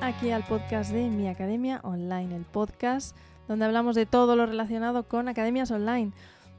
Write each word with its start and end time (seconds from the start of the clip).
aquí 0.00 0.30
al 0.30 0.42
podcast 0.42 0.90
de 0.90 1.10
Mi 1.10 1.28
Academia 1.28 1.80
Online, 1.82 2.34
el 2.34 2.46
podcast 2.46 3.14
donde 3.46 3.66
hablamos 3.66 3.94
de 3.94 4.06
todo 4.06 4.34
lo 4.34 4.46
relacionado 4.46 5.06
con 5.06 5.28
academias 5.28 5.70
online, 5.70 6.12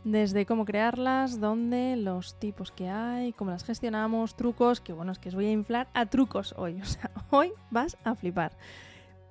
desde 0.04 0.46
cómo 0.46 0.66
crearlas, 0.66 1.40
dónde, 1.40 1.96
los 1.96 2.38
tipos 2.38 2.72
que 2.72 2.90
hay, 2.90 3.34
cómo 3.34 3.50
las 3.50 3.64
gestionamos, 3.64 4.36
trucos, 4.36 4.82
que 4.82 4.94
bueno, 4.94 5.12
es 5.12 5.18
que 5.18 5.30
os 5.30 5.36
voy 5.36 5.48
a 5.48 5.52
inflar 5.52 5.88
a 5.96 6.06
trucos 6.06 6.54
hoy, 6.60 6.80
o 6.82 6.86
sea, 6.86 7.10
hoy 7.32 7.54
vas 7.72 7.98
a 8.04 8.14
flipar. 8.14 8.52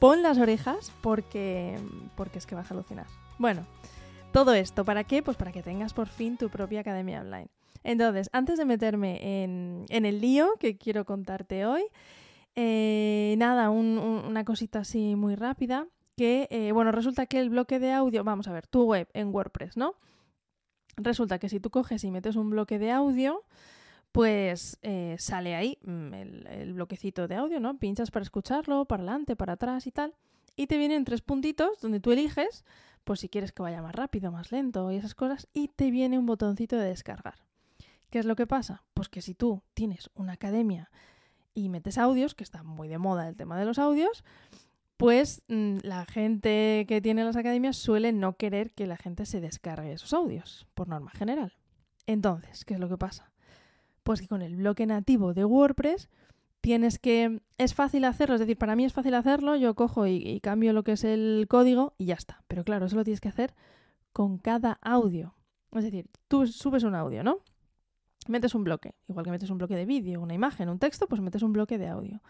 Pon 0.01 0.21
las 0.21 0.39
orejas 0.39 0.91
porque, 1.01 1.79
porque 2.17 2.39
es 2.39 2.47
que 2.47 2.57
vas 2.57 2.69
a 2.73 2.75
alucinar. 2.75 3.07
Bueno, 3.39 3.65
todo 4.33 4.53
esto, 4.53 4.85
¿para 4.85 5.05
qué? 5.05 5.23
Pues 5.23 5.37
para 5.37 5.53
que 5.53 5.63
tengas 5.63 5.95
por 5.95 6.09
fin 6.09 6.37
tu 6.37 6.51
propia 6.51 6.81
academia 6.81 7.21
online. 7.21 7.47
Entonces, 7.85 8.31
antes 8.33 8.59
de 8.59 8.65
meterme 8.65 9.45
en, 9.45 9.87
en 9.91 10.07
el 10.07 10.21
lío 10.21 10.55
que 10.59 10.77
quiero 10.77 11.05
contarte 11.05 11.67
hoy, 11.67 11.85
eh, 12.57 13.35
nada, 13.39 13.71
una 13.71 14.45
cosita 14.45 14.81
así 14.81 15.15
muy 15.15 15.35
rápida, 15.35 15.87
que, 16.17 16.49
eh, 16.51 16.73
bueno, 16.73 16.91
resulta 16.91 17.27
que 17.27 17.39
el 17.39 17.51
bloque 17.51 17.79
de 17.79 17.93
audio, 17.93 18.25
vamos 18.25 18.49
a 18.49 18.53
ver, 18.53 18.67
tu 18.67 18.85
web 18.85 19.09
en 19.13 19.35
WordPress, 19.35 19.77
¿no? 19.77 19.95
Resulta 20.97 21.39
que 21.39 21.51
si 21.51 21.61
tú 21.61 21.71
coges 21.71 22.03
y 22.05 22.11
metes 22.11 22.37
un 22.37 22.49
bloque 22.49 22.79
de 22.79 22.91
audio, 22.91 23.45
pues 24.13 24.79
eh, 24.81 25.17
sale 25.19 25.55
ahí 25.55 25.79
mm, 25.83 26.15
el, 26.15 26.47
el, 26.47 26.73
bloquecito 26.73 27.29
de 27.29 27.35
audio, 27.35 27.61
¿no? 27.61 27.77
Pinchas 27.79 28.11
para 28.11 28.23
escucharlo, 28.23 28.87
para 28.87 29.03
adelante, 29.03 29.37
para 29.37 29.53
atrás 29.53 29.87
y 29.87 29.93
tal. 29.93 30.15
Y 30.57 30.69
te 30.69 30.79
vienen 30.79 31.05
tres 31.05 31.21
puntitos 31.21 31.81
donde 31.83 32.01
tú 32.01 32.13
eliges, 32.13 32.65
pues 33.05 33.21
si 33.21 33.29
quieres 33.29 33.53
que 33.53 33.63
vaya 33.63 33.83
más 33.83 33.95
rápido, 33.95 34.33
más 34.33 34.51
lento 34.51 34.91
y 34.91 34.97
esas 34.97 35.15
cosas, 35.15 35.49
y 35.53 35.69
te 35.69 35.91
viene 35.91 36.19
un 36.19 36.25
botoncito 36.25 36.77
de 36.77 36.87
descargar. 36.87 37.45
¿Qué 38.09 38.19
es 38.19 38.25
lo 38.25 38.37
que 38.37 38.47
pasa? 38.47 38.83
Pues 38.95 39.11
que 39.11 39.21
si 39.21 39.35
tú 39.35 39.63
tienes 39.75 40.09
una 40.15 40.33
academia 40.33 40.91
y 41.57 41.69
metes 41.71 41.99
audios, 41.99 42.37
que 42.37 42.45
está 42.45 42.63
muy 42.63 42.87
de 42.87 42.99
moda 42.99 43.29
el 43.29 43.35
tema 43.35 43.59
de 43.59 43.65
los 43.65 43.81
audios, 43.81 44.23
pues 44.97 45.43
mm, 45.49 45.79
la 45.83 46.05
gente 46.05 46.85
que 46.87 47.01
tiene 47.01 47.25
las 47.25 47.37
academias 47.37 47.77
suele 47.77 48.13
no 48.13 48.37
querer 48.37 48.71
que 48.73 48.87
la 48.87 48.97
gente 48.97 49.27
se 49.27 49.41
descargue 49.41 49.93
esos 49.93 50.13
audios, 50.13 50.69
por 50.75 50.87
norma 50.87 51.11
general. 51.11 51.55
Entonces, 52.07 52.65
¿qué 52.65 52.75
es 52.75 52.81
lo 52.81 52.89
que 52.89 52.99
pasa? 52.99 53.33
Pues 54.03 54.21
que 54.21 54.29
con 54.29 54.43
el 54.43 54.55
bloque 54.55 54.87
nativo 54.87 55.35
de 55.35 55.45
WordPress 55.45 56.09
tienes 56.61 56.99
que... 56.99 57.41
Es 57.59 57.75
fácil 57.75 58.05
hacerlo, 58.05 58.35
es 58.37 58.41
decir, 58.41 58.59
para 58.59 58.77
mí 58.77 58.85
es 58.85 58.93
fácil 58.93 59.15
hacerlo, 59.15 59.57
yo 59.57 59.75
cojo 59.75 60.07
y, 60.07 60.17
y 60.17 60.41
cambio 60.41 60.73
lo 60.73 60.85
que 60.85 60.93
es 60.93 61.05
el 61.05 61.47
código 61.49 61.95
y 61.99 62.07
ya 62.07 62.15
está. 62.15 62.45
Pero 62.47 62.65
claro, 62.65 62.87
eso 62.87 62.97
lo 62.97 63.05
tienes 63.05 63.21
que 63.21 63.29
hacer 63.29 63.55
con 64.13 64.39
cada 64.39 64.79
audio. 64.83 65.35
Es 65.73 65.85
decir, 65.85 66.07
tú 66.29 66.47
subes 66.47 66.85
un 66.85 66.95
audio, 66.95 67.25
¿no? 67.25 67.41
Metes 68.29 68.55
un 68.55 68.65
bloque, 68.65 68.95
igual 69.09 69.25
que 69.25 69.31
metes 69.31 69.51
un 69.51 69.59
bloque 69.59 69.77
de 69.77 69.87
vídeo, 69.87 70.21
una 70.21 70.35
imagen, 70.35 70.69
un 70.69 70.79
texto, 70.79 71.07
pues 71.07 71.21
metes 71.21 71.43
un 71.43 71.53
bloque 71.53 71.79
de 71.79 71.89
audio. 71.89 72.23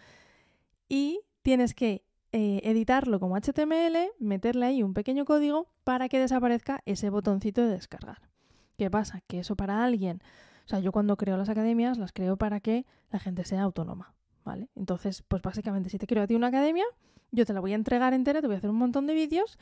Y 0.89 1.21
tienes 1.43 1.75
que 1.75 2.05
eh, 2.33 2.61
editarlo 2.65 3.21
como 3.21 3.37
HTML, 3.37 4.11
meterle 4.19 4.67
ahí 4.67 4.83
un 4.83 4.95
pequeño 4.95 5.25
código 5.25 5.69
para 5.85 6.09
que 6.09 6.19
desaparezca 6.19 6.83
ese 6.85 7.11
botoncito 7.11 7.63
de 7.63 7.69
descargar. 7.69 8.29
¿Qué 8.77 8.91
pasa? 8.91 9.23
Que 9.27 9.39
eso 9.39 9.57
para 9.57 9.85
alguien, 9.85 10.21
o 10.67 10.69
sea, 10.69 10.81
yo 10.81 10.93
cuando 10.93 11.17
creo 11.17 11.37
las 11.37 11.49
academias 11.49 11.99
las 11.99 12.13
creo 12.13 12.37
para 12.37 12.61
que 12.61 12.85
la 13.11 13.19
gente 13.21 13.45
sea 13.45 13.63
autónoma, 13.63 14.15
¿vale? 14.45 14.69
Entonces, 14.75 15.23
pues 15.27 15.41
básicamente 15.41 15.89
si 15.89 15.99
te 15.99 16.07
creo 16.07 16.25
a 16.25 16.27
ti 16.27 16.35
una 16.35 16.49
academia, 16.49 16.85
yo 17.31 17.47
te 17.47 17.53
la 17.53 17.61
voy 17.61 17.73
a 17.73 17.77
entregar 17.77 18.13
entera, 18.13 18.41
te 18.41 18.47
voy 18.49 18.57
a 18.57 18.59
hacer 18.59 18.71
un 18.71 18.77
montón 18.77 19.07
de 19.07 19.15
vídeos 19.15 19.59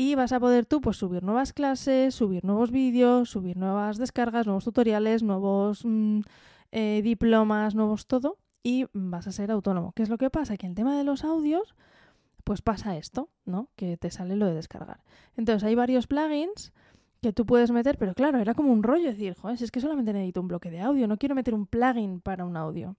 y 0.00 0.14
vas 0.14 0.32
a 0.32 0.40
poder 0.40 0.64
tú 0.64 0.80
pues, 0.80 0.96
subir 0.96 1.22
nuevas 1.22 1.52
clases, 1.52 2.14
subir 2.14 2.42
nuevos 2.42 2.70
vídeos, 2.70 3.28
subir 3.28 3.58
nuevas 3.58 3.98
descargas, 3.98 4.46
nuevos 4.46 4.64
tutoriales, 4.64 5.22
nuevos 5.22 5.82
mm, 5.84 6.20
eh, 6.72 7.02
diplomas, 7.04 7.74
nuevos 7.74 8.06
todo 8.06 8.38
y 8.62 8.86
vas 8.94 9.26
a 9.26 9.32
ser 9.32 9.50
autónomo. 9.50 9.92
¿Qué 9.92 10.02
es 10.02 10.08
lo 10.08 10.16
que 10.16 10.30
pasa? 10.30 10.56
Que 10.56 10.66
el 10.66 10.74
tema 10.74 10.96
de 10.96 11.04
los 11.04 11.22
audios 11.22 11.74
pues 12.44 12.62
pasa 12.62 12.96
esto, 12.96 13.28
¿no? 13.44 13.68
Que 13.76 13.98
te 13.98 14.10
sale 14.10 14.36
lo 14.36 14.46
de 14.46 14.54
descargar. 14.54 15.04
Entonces 15.36 15.64
hay 15.64 15.74
varios 15.74 16.06
plugins 16.06 16.72
que 17.20 17.34
tú 17.34 17.44
puedes 17.44 17.70
meter, 17.70 17.98
pero 17.98 18.14
claro, 18.14 18.38
era 18.38 18.54
como 18.54 18.72
un 18.72 18.82
rollo 18.82 19.04
decir, 19.04 19.34
joder, 19.34 19.58
si 19.58 19.64
es 19.64 19.70
que 19.70 19.80
solamente 19.80 20.14
necesito 20.14 20.40
un 20.40 20.48
bloque 20.48 20.70
de 20.70 20.80
audio, 20.80 21.08
no 21.08 21.18
quiero 21.18 21.34
meter 21.34 21.52
un 21.52 21.66
plugin 21.66 22.22
para 22.22 22.46
un 22.46 22.56
audio. 22.56 22.96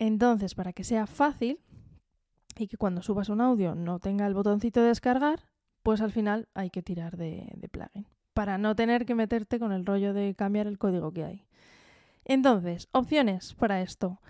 Entonces, 0.00 0.56
para 0.56 0.72
que 0.72 0.82
sea 0.82 1.06
fácil 1.06 1.60
y 2.56 2.66
que 2.66 2.76
cuando 2.76 3.02
subas 3.02 3.28
un 3.28 3.40
audio 3.40 3.76
no 3.76 4.00
tenga 4.00 4.26
el 4.26 4.34
botoncito 4.34 4.80
de 4.80 4.88
descargar, 4.88 5.51
pues 5.82 6.00
al 6.00 6.12
final 6.12 6.48
hay 6.54 6.70
que 6.70 6.82
tirar 6.82 7.16
de, 7.16 7.68
plugin 7.70 8.06
para 8.34 8.58
no 8.58 8.74
tener 8.74 9.04
que 9.04 9.14
meterte 9.14 9.58
con 9.58 9.72
el 9.72 9.84
rollo 9.84 10.14
de 10.14 10.34
cambiar 10.34 10.66
el 10.66 10.78
código 10.78 11.12
que 11.12 11.24
hay. 11.24 11.44
Entonces, 12.24 12.88
opciones 12.92 13.54
para 13.54 13.82
esto. 13.82 14.20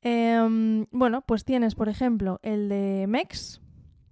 Em, 0.00 0.86
bueno, 0.90 1.22
pues 1.22 1.44
tienes, 1.44 1.76
por 1.76 1.88
ejemplo, 1.88 2.40
el 2.42 2.68
de 2.68 3.06
Mex, 3.08 3.60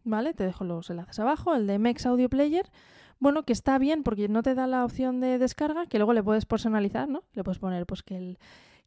¿vale? 0.05 0.35
Te 0.35 0.45
dejo 0.45 0.65
los 0.65 0.89
enlaces 0.91 1.19
abajo, 1.19 1.55
el 1.55 1.67
de 1.67 1.79
Mex 1.79 2.07
Audio 2.07 2.29
Player. 2.29 2.71
Bueno, 3.19 3.43
que 3.43 3.53
está 3.53 3.79
bien 3.79 4.03
porque 4.03 4.29
no 4.29 4.43
te 4.43 4.55
da 4.55 4.67
la 4.67 4.85
opción 4.85 5.21
de 5.21 5.39
descarga, 5.39 5.87
que 5.87 5.99
luego 5.99 6.13
le 6.13 6.23
puedes 6.23 6.47
personalizar, 6.47 7.09
¿no? 7.09 7.25
Le 7.33 7.43
puedes 7.43 7.59
poner 7.59 7.87
pues 7.87 8.03
que 8.03 8.17
el, 8.17 8.39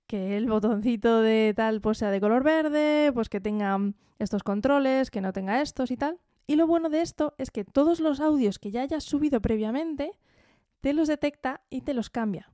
que 0.07 0.37
el 0.37 0.47
botoncito 0.47 1.21
de 1.21 1.53
tal 1.55 1.81
pues 1.81 1.97
sea 1.97 2.09
de 2.09 2.21
color 2.21 2.43
verde, 2.43 3.11
pues 3.13 3.29
que 3.29 3.41
tenga 3.41 3.77
estos 4.17 4.43
controles, 4.43 5.11
que 5.11 5.21
no 5.21 5.33
tenga 5.33 5.61
estos 5.61 5.91
y 5.91 5.97
tal. 5.97 6.19
Y 6.47 6.55
lo 6.55 6.67
bueno 6.67 6.89
de 6.89 7.01
esto 7.01 7.33
es 7.37 7.51
que 7.51 7.63
todos 7.63 7.99
los 7.99 8.19
audios 8.19 8.59
que 8.59 8.71
ya 8.71 8.81
hayas 8.81 9.03
subido 9.03 9.41
previamente, 9.41 10.11
te 10.81 10.93
los 10.93 11.07
detecta 11.07 11.61
y 11.69 11.81
te 11.81 11.93
los 11.93 12.09
cambia. 12.09 12.49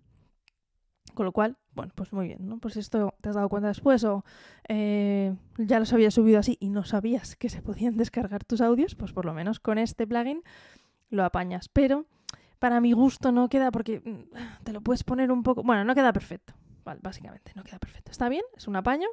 Con 1.15 1.25
lo 1.25 1.31
cual, 1.31 1.57
bueno, 1.73 1.91
pues 1.95 2.13
muy 2.13 2.27
bien, 2.27 2.47
¿no? 2.47 2.59
Pues 2.59 2.77
esto 2.77 3.13
te 3.21 3.29
has 3.29 3.35
dado 3.35 3.49
cuenta 3.49 3.67
después 3.67 4.03
o 4.03 4.23
eh, 4.67 5.35
ya 5.57 5.79
los 5.79 5.91
habías 5.91 6.13
subido 6.13 6.39
así 6.39 6.55
y 6.59 6.69
no 6.69 6.83
sabías 6.83 7.35
que 7.35 7.49
se 7.49 7.61
podían 7.61 7.97
descargar 7.97 8.43
tus 8.43 8.61
audios, 8.61 8.95
pues 8.95 9.11
por 9.11 9.25
lo 9.25 9.33
menos 9.33 9.59
con 9.59 9.79
este 9.79 10.05
plugin 10.05 10.43
lo 11.09 11.25
apañas. 11.25 11.67
Pero 11.69 12.05
para 12.59 12.79
mi 12.81 12.91
gusto 12.91 13.31
no 13.31 13.49
queda 13.49 13.71
porque 13.71 14.01
mm, 14.01 14.63
te 14.63 14.73
lo 14.73 14.81
puedes 14.81 15.03
poner 15.03 15.31
un 15.31 15.41
poco... 15.41 15.63
Bueno, 15.63 15.83
no 15.83 15.95
queda 15.95 16.13
perfecto, 16.13 16.53
vale, 16.85 16.99
básicamente, 17.01 17.51
no 17.55 17.63
queda 17.63 17.79
perfecto. 17.79 18.11
Está 18.11 18.29
bien, 18.29 18.43
es 18.55 18.67
un 18.67 18.75
apaño, 18.75 19.07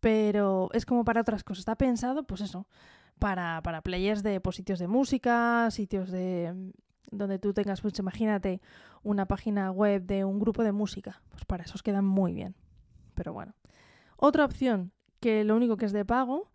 pero 0.00 0.68
es 0.74 0.84
como 0.84 1.04
para 1.04 1.22
otras 1.22 1.42
cosas. 1.42 1.60
Está 1.60 1.76
pensado, 1.76 2.24
pues 2.24 2.42
eso, 2.42 2.66
para, 3.18 3.60
para 3.62 3.82
players 3.82 4.22
de 4.22 4.40
pues, 4.40 4.56
sitios 4.56 4.78
de 4.78 4.88
música, 4.88 5.70
sitios 5.70 6.10
de 6.10 6.52
mm, 6.54 6.70
donde 7.10 7.38
tú 7.38 7.52
tengas, 7.52 7.80
pues 7.80 7.98
imagínate, 7.98 8.60
una 9.02 9.26
página 9.26 9.70
web 9.70 10.02
de 10.02 10.24
un 10.24 10.38
grupo 10.38 10.62
de 10.62 10.72
música. 10.72 11.22
Pues 11.30 11.44
para 11.44 11.64
esos 11.64 11.82
quedan 11.82 12.04
muy 12.04 12.32
bien. 12.32 12.54
Pero 13.14 13.32
bueno. 13.32 13.54
Otra 14.16 14.44
opción, 14.44 14.92
que 15.20 15.44
lo 15.44 15.56
único 15.56 15.76
que 15.76 15.86
es 15.86 15.92
de 15.92 16.04
pago, 16.04 16.50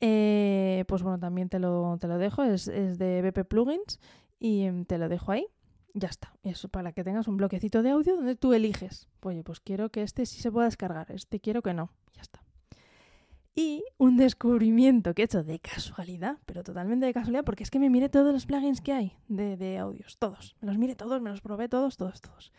eh, 0.00 0.84
pues 0.88 1.02
bueno, 1.02 1.18
también 1.18 1.48
te 1.48 1.58
lo, 1.58 1.98
te 2.00 2.08
lo 2.08 2.18
dejo, 2.18 2.42
es, 2.42 2.68
es, 2.68 2.98
de 2.98 3.22
BP 3.22 3.46
Plugins 3.46 4.00
y 4.38 4.70
mm, 4.70 4.84
te 4.86 4.98
lo 4.98 5.08
dejo 5.08 5.32
ahí. 5.32 5.46
Ya 5.92 6.08
está. 6.08 6.32
Eso 6.42 6.68
para 6.68 6.92
que 6.92 7.04
tengas 7.04 7.28
un 7.28 7.36
bloquecito 7.36 7.82
de 7.82 7.90
audio 7.90 8.16
donde 8.16 8.36
tú 8.36 8.52
eliges. 8.54 9.08
Oye, 9.22 9.42
pues 9.42 9.60
quiero 9.60 9.90
que 9.90 10.02
este 10.02 10.24
sí 10.24 10.40
se 10.40 10.52
pueda 10.52 10.66
descargar, 10.66 11.10
este 11.10 11.40
quiero 11.40 11.62
que 11.62 11.74
no. 11.74 11.90
Ya 12.14 12.22
está. 12.22 12.39
Y 13.54 13.84
un 13.98 14.16
descubrimiento 14.16 15.12
que 15.12 15.22
he 15.22 15.24
hecho 15.24 15.42
de 15.42 15.58
casualidad, 15.58 16.38
pero 16.46 16.62
totalmente 16.62 17.06
de 17.06 17.12
casualidad, 17.12 17.44
porque 17.44 17.64
es 17.64 17.70
que 17.70 17.78
me 17.80 17.90
miré 17.90 18.08
todos 18.08 18.32
los 18.32 18.46
plugins 18.46 18.80
que 18.80 18.92
hay 18.92 19.16
de, 19.28 19.56
de 19.56 19.78
audios, 19.78 20.18
todos. 20.18 20.56
Me 20.60 20.68
los 20.68 20.78
miré 20.78 20.94
todos, 20.94 21.20
me 21.20 21.30
los 21.30 21.40
probé 21.40 21.68
todos, 21.68 21.96
todos, 21.96 22.20
todos. 22.20 22.52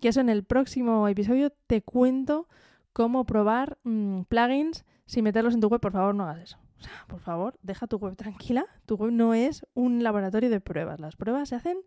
Que 0.00 0.08
eso 0.08 0.20
en 0.20 0.28
el 0.28 0.44
próximo 0.44 1.08
episodio 1.08 1.50
te 1.66 1.82
cuento 1.82 2.48
cómo 2.92 3.24
probar 3.24 3.78
mmm, 3.82 4.22
plugins 4.22 4.84
sin 5.06 5.24
meterlos 5.24 5.54
en 5.54 5.60
tu 5.60 5.68
web. 5.68 5.80
Por 5.80 5.92
favor, 5.92 6.14
no 6.14 6.24
hagas 6.24 6.42
eso. 6.42 6.58
O 6.78 6.82
sea, 6.82 7.04
por 7.08 7.20
favor, 7.20 7.58
deja 7.62 7.86
tu 7.86 7.98
web 7.98 8.16
tranquila. 8.16 8.64
Tu 8.86 8.94
web 8.94 9.12
no 9.12 9.34
es 9.34 9.66
un 9.74 10.02
laboratorio 10.02 10.48
de 10.48 10.60
pruebas. 10.60 11.00
Las 11.00 11.16
pruebas 11.16 11.50
se 11.50 11.56
hacen 11.56 11.78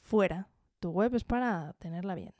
fuera. 0.00 0.48
Tu 0.80 0.90
web 0.90 1.14
es 1.14 1.24
para 1.24 1.74
tenerla 1.78 2.14
bien. 2.14 2.32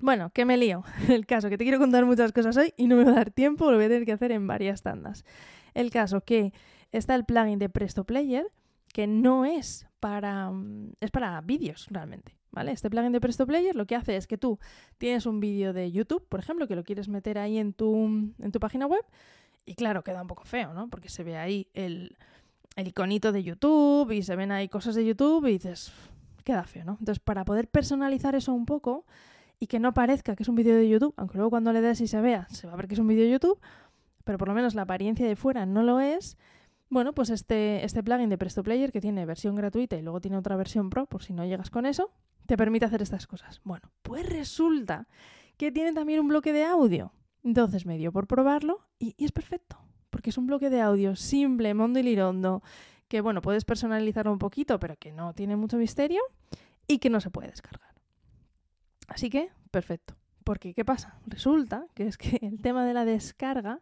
Bueno, 0.00 0.30
que 0.30 0.44
me 0.44 0.56
lío. 0.56 0.84
El 1.08 1.26
caso, 1.26 1.48
que 1.48 1.58
te 1.58 1.64
quiero 1.64 1.78
contar 1.78 2.04
muchas 2.04 2.32
cosas 2.32 2.56
hoy 2.56 2.72
y 2.76 2.86
no 2.86 2.96
me 2.96 3.04
va 3.04 3.12
a 3.12 3.14
dar 3.14 3.30
tiempo, 3.30 3.70
lo 3.70 3.76
voy 3.76 3.86
a 3.86 3.88
tener 3.88 4.04
que 4.04 4.12
hacer 4.12 4.32
en 4.32 4.46
varias 4.46 4.82
tandas. 4.82 5.24
El 5.74 5.90
caso 5.90 6.20
que 6.22 6.52
está 6.92 7.14
el 7.14 7.24
plugin 7.24 7.58
de 7.58 7.68
Presto 7.68 8.04
Player, 8.04 8.46
que 8.92 9.06
no 9.06 9.44
es 9.44 9.86
para. 10.00 10.50
Mm, 10.50 10.92
es 11.00 11.10
para 11.10 11.40
vídeos 11.40 11.86
realmente. 11.90 12.36
¿Vale? 12.50 12.72
Este 12.72 12.88
plugin 12.88 13.12
de 13.12 13.20
Presto 13.20 13.46
Player 13.46 13.76
lo 13.76 13.86
que 13.86 13.94
hace 13.94 14.16
es 14.16 14.26
que 14.26 14.38
tú 14.38 14.58
tienes 14.96 15.26
un 15.26 15.38
vídeo 15.38 15.72
de 15.72 15.92
YouTube, 15.92 16.26
por 16.28 16.40
ejemplo, 16.40 16.66
que 16.66 16.74
lo 16.74 16.82
quieres 16.82 17.08
meter 17.08 17.38
ahí 17.38 17.58
en 17.58 17.74
tu, 17.74 18.32
en 18.38 18.52
tu 18.52 18.58
página 18.58 18.86
web, 18.86 19.04
y 19.66 19.74
claro, 19.74 20.02
queda 20.02 20.22
un 20.22 20.28
poco 20.28 20.44
feo, 20.44 20.72
¿no? 20.72 20.88
Porque 20.88 21.10
se 21.10 21.22
ve 21.22 21.36
ahí 21.36 21.68
el, 21.74 22.16
el 22.74 22.88
iconito 22.88 23.32
de 23.32 23.42
YouTube 23.42 24.10
y 24.12 24.22
se 24.22 24.34
ven 24.34 24.50
ahí 24.50 24.68
cosas 24.68 24.94
de 24.94 25.04
YouTube 25.04 25.46
y 25.46 25.52
dices, 25.52 25.92
queda 26.42 26.64
feo, 26.64 26.86
¿no? 26.86 26.92
Entonces, 26.92 27.18
para 27.18 27.44
poder 27.44 27.68
personalizar 27.68 28.34
eso 28.34 28.54
un 28.54 28.64
poco, 28.64 29.04
y 29.58 29.66
que 29.66 29.78
no 29.78 29.94
parezca 29.94 30.36
que 30.36 30.42
es 30.42 30.48
un 30.48 30.54
vídeo 30.54 30.76
de 30.76 30.88
YouTube, 30.88 31.14
aunque 31.16 31.36
luego 31.36 31.50
cuando 31.50 31.72
le 31.72 31.80
des 31.80 32.00
y 32.00 32.06
se 32.06 32.20
vea, 32.20 32.46
se 32.50 32.66
va 32.66 32.74
a 32.74 32.76
ver 32.76 32.88
que 32.88 32.94
es 32.94 33.00
un 33.00 33.08
vídeo 33.08 33.24
de 33.24 33.30
YouTube, 33.30 33.60
pero 34.24 34.38
por 34.38 34.48
lo 34.48 34.54
menos 34.54 34.74
la 34.74 34.82
apariencia 34.82 35.26
de 35.26 35.36
fuera 35.36 35.66
no 35.66 35.82
lo 35.82 36.00
es. 36.00 36.36
Bueno, 36.90 37.12
pues 37.12 37.30
este, 37.30 37.84
este 37.84 38.02
plugin 38.02 38.30
de 38.30 38.38
Presto 38.38 38.62
Player, 38.62 38.92
que 38.92 39.00
tiene 39.00 39.26
versión 39.26 39.54
gratuita 39.56 39.96
y 39.96 40.02
luego 40.02 40.20
tiene 40.20 40.36
otra 40.36 40.56
versión 40.56 40.90
pro, 40.90 41.06
por 41.06 41.22
si 41.22 41.32
no 41.32 41.44
llegas 41.44 41.70
con 41.70 41.86
eso, 41.86 42.10
te 42.46 42.56
permite 42.56 42.86
hacer 42.86 43.02
estas 43.02 43.26
cosas. 43.26 43.60
Bueno, 43.64 43.90
pues 44.02 44.26
resulta 44.28 45.08
que 45.56 45.72
tiene 45.72 45.92
también 45.92 46.20
un 46.20 46.28
bloque 46.28 46.52
de 46.52 46.64
audio. 46.64 47.12
Entonces 47.44 47.86
me 47.86 47.98
dio 47.98 48.12
por 48.12 48.26
probarlo 48.26 48.80
y, 48.98 49.14
y 49.18 49.24
es 49.24 49.32
perfecto 49.32 49.78
porque 50.10 50.30
es 50.30 50.38
un 50.38 50.46
bloque 50.46 50.70
de 50.70 50.80
audio 50.80 51.16
simple, 51.16 51.74
mondo 51.74 51.98
y 51.98 52.02
lirondo, 52.02 52.62
que 53.08 53.20
bueno, 53.20 53.42
puedes 53.42 53.64
personalizarlo 53.64 54.32
un 54.32 54.38
poquito, 54.38 54.78
pero 54.78 54.96
que 54.96 55.12
no 55.12 55.34
tiene 55.34 55.56
mucho 55.56 55.76
misterio 55.76 56.20
y 56.86 56.98
que 56.98 57.10
no 57.10 57.20
se 57.20 57.30
puede 57.30 57.48
descargar. 57.48 57.87
Así 59.08 59.30
que, 59.30 59.50
perfecto. 59.70 60.14
Porque, 60.44 60.74
¿qué 60.74 60.84
pasa? 60.84 61.18
Resulta 61.26 61.86
que 61.94 62.06
es 62.06 62.16
que 62.16 62.38
el 62.42 62.60
tema 62.60 62.86
de 62.86 62.94
la 62.94 63.04
descarga 63.04 63.80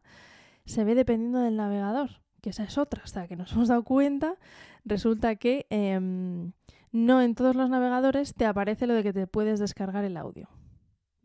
se 0.65 0.85
ve 0.85 0.95
dependiendo 0.95 1.41
del 1.41 1.57
navegador, 1.57 2.23
que 2.41 2.51
esa 2.51 2.65
es 2.65 2.79
otra, 2.79 3.03
hasta 3.05 3.29
que 3.29 3.37
nos 3.37 3.53
hemos 3.55 3.69
dado 3.69 3.85
cuenta, 3.85 4.37
resulta 4.85 5.37
que 5.37 5.67
em, 5.71 6.53
no 6.93 7.21
en 7.21 7.35
todos 7.35 7.55
los 7.55 7.69
navegadores 7.69 8.35
te 8.35 8.47
aparece 8.47 8.87
lo 8.87 8.95
de 8.95 9.03
que 9.03 9.13
te 9.13 9.27
puedes 9.27 9.61
descargar 9.61 10.05
el 10.05 10.17
audio 10.17 10.49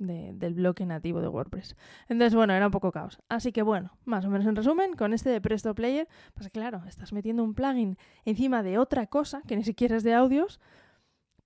del 0.01 0.55
bloque 0.55 0.85
nativo 0.85 1.21
de 1.21 1.27
WordPress. 1.27 1.75
Entonces, 2.09 2.33
bueno, 2.33 2.53
era 2.53 2.65
un 2.65 2.71
poco 2.71 2.91
caos. 2.91 3.19
Así 3.29 3.51
que, 3.51 3.61
bueno, 3.61 3.97
más 4.03 4.25
o 4.25 4.29
menos 4.29 4.47
en 4.47 4.55
resumen, 4.55 4.93
con 4.95 5.13
este 5.13 5.29
de 5.29 5.39
Presto 5.41 5.75
Player, 5.75 6.07
pues 6.33 6.49
claro, 6.49 6.81
estás 6.87 7.13
metiendo 7.13 7.43
un 7.43 7.53
plugin 7.53 7.97
encima 8.25 8.63
de 8.63 8.79
otra 8.79 9.07
cosa 9.07 9.43
que 9.47 9.55
ni 9.55 9.63
siquiera 9.63 9.95
es 9.95 10.03
de 10.03 10.13
audios 10.13 10.59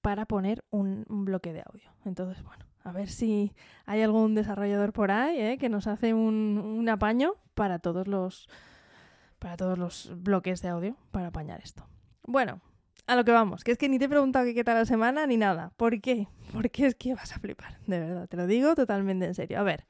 para 0.06 0.28
poner 0.28 0.64
un, 0.70 1.04
bloque 1.08 1.52
de 1.52 1.64
audio. 1.66 1.90
Entonces, 2.06 2.44
bueno, 2.44 2.64
a 2.84 2.92
ver 2.92 3.10
si 3.10 3.54
hay 3.88 4.04
algún 4.04 4.36
desarrollador 4.36 4.94
por 4.94 5.10
ahí 5.10 5.42
¿eh? 5.42 5.58
que 5.58 5.68
nos 5.68 5.88
hace 5.88 6.14
un, 6.14 6.88
apaño 6.88 7.34
para 7.56 7.80
todos 7.80 8.08
los 8.08 8.48
para 9.40 9.58
todos 9.58 9.80
los 9.80 10.14
bloques 10.16 10.62
de 10.62 10.70
audio 10.70 10.96
para 11.10 11.30
apañar 11.30 11.60
esto. 11.64 11.88
Bueno, 12.22 12.62
a 13.08 13.16
lo 13.16 13.26
que 13.26 13.32
vamos, 13.32 13.64
que 13.64 13.72
es 13.72 13.80
que 13.80 13.90
ni 13.90 13.98
te 13.98 14.06
he 14.06 14.10
preguntado 14.10 14.46
qué 14.54 14.64
tal 14.64 14.76
la 14.76 14.86
semana 14.86 15.26
ni 15.26 15.38
nada. 15.38 15.72
¿Por 15.76 16.00
qué? 16.00 16.28
Porque 16.54 16.86
es 16.86 16.94
que 16.94 17.16
vas 17.16 17.36
a 17.36 17.40
flipar, 17.40 17.80
de 17.88 18.00
verdad, 18.00 18.28
te 18.28 18.38
lo 18.38 18.46
digo 18.46 18.76
totalmente 18.76 19.26
en 19.26 19.34
serio. 19.34 19.60
A 19.60 19.64
ver, 19.64 19.88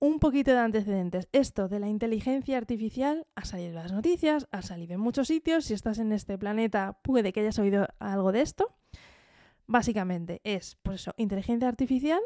un 0.00 0.18
poquito 0.18 0.50
de 0.50 0.58
antecedentes. 0.58 1.28
Esto 1.32 1.68
de 1.68 1.80
la 1.80 1.88
inteligencia 1.88 2.58
artificial 2.58 3.26
ha 3.36 3.46
salido 3.46 3.70
en 3.70 3.76
las 3.76 3.92
noticias, 3.92 4.48
ha 4.50 4.60
salido 4.60 4.92
en 4.92 5.00
muchos 5.00 5.28
sitios. 5.28 5.64
Si 5.64 5.72
estás 5.72 5.98
en 5.98 6.12
este 6.12 6.36
planeta, 6.36 6.98
puede 7.00 7.32
que 7.32 7.40
hayas 7.40 7.58
oído 7.58 7.88
algo 7.98 8.30
de 8.30 8.42
esto. 8.42 8.74
Básicamente 9.66 10.40
es, 10.44 10.76
pues 10.82 11.02
eso, 11.02 11.14
inteligencia 11.16 11.68
artificial 11.68 12.20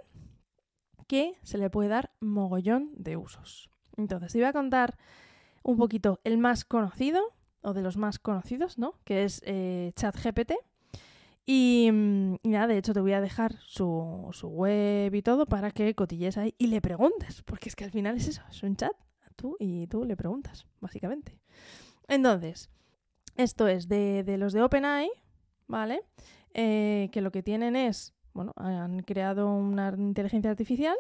que 1.07 1.39
se 1.43 1.59
le 1.59 1.71
puede 1.71 1.89
dar 1.89 2.13
mogollón 2.21 2.93
de 2.97 3.17
usos. 3.17 3.71
Entonces, 3.97 4.33
te 4.33 4.39
voy 4.39 4.47
a 4.47 4.53
contar 4.53 4.99
un 5.63 5.77
poquito 5.77 6.21
el 6.25 6.39
más 6.39 6.65
conocido, 6.65 7.21
o 7.63 7.75
de 7.75 7.83
los 7.83 7.97
más 7.97 8.19
conocidos, 8.19 8.79
¿no? 8.79 8.95
Que 9.05 9.25
es 9.25 9.43
eh, 9.45 9.93
ChatGPT. 9.97 10.53
Y, 11.47 11.89
mm, 11.91 12.35
y, 12.43 12.49
nada, 12.51 12.67
de 12.67 12.79
hecho 12.79 12.93
te 12.93 13.01
voy 13.01 13.13
a 13.13 13.21
dejar 13.21 13.57
su, 13.61 14.29
su, 14.33 14.49
web 14.49 15.15
y 15.15 15.23
todo 15.23 15.47
para 15.47 15.71
que 15.71 15.95
cotilles 15.95 16.37
ahí 16.37 16.55
y 16.59 16.67
le 16.67 16.81
preguntes, 16.81 17.43
porque 17.43 17.71
es 17.71 17.77
que 17.77 17.85
al 17.85 17.91
final 17.91 18.17
es 18.17 18.29
eso, 18.29 18.43
es 18.51 18.63
un 18.63 18.77
chat, 18.77 18.93
tú 19.35 19.57
y 19.59 19.87
tú 19.87 20.05
le 20.05 20.15
preguntas, 20.15 20.67
básicamente. 20.81 21.39
Entonces, 22.07 22.71
esto 23.35 23.67
es 23.67 23.89
de, 23.89 24.25
de 24.25 24.37
los 24.37 24.53
de 24.53 24.63
OpenAI, 24.63 25.11
¿vale? 25.67 26.03
Eh, 26.55 27.09
que 27.13 27.21
lo 27.21 27.31
que 27.31 27.43
tienen 27.43 27.77
es, 27.77 28.15
bueno, 28.33 28.53
han 28.57 29.01
creado 29.01 29.51
una 29.51 29.95
inteligencia 29.97 30.51
artificial 30.51 30.97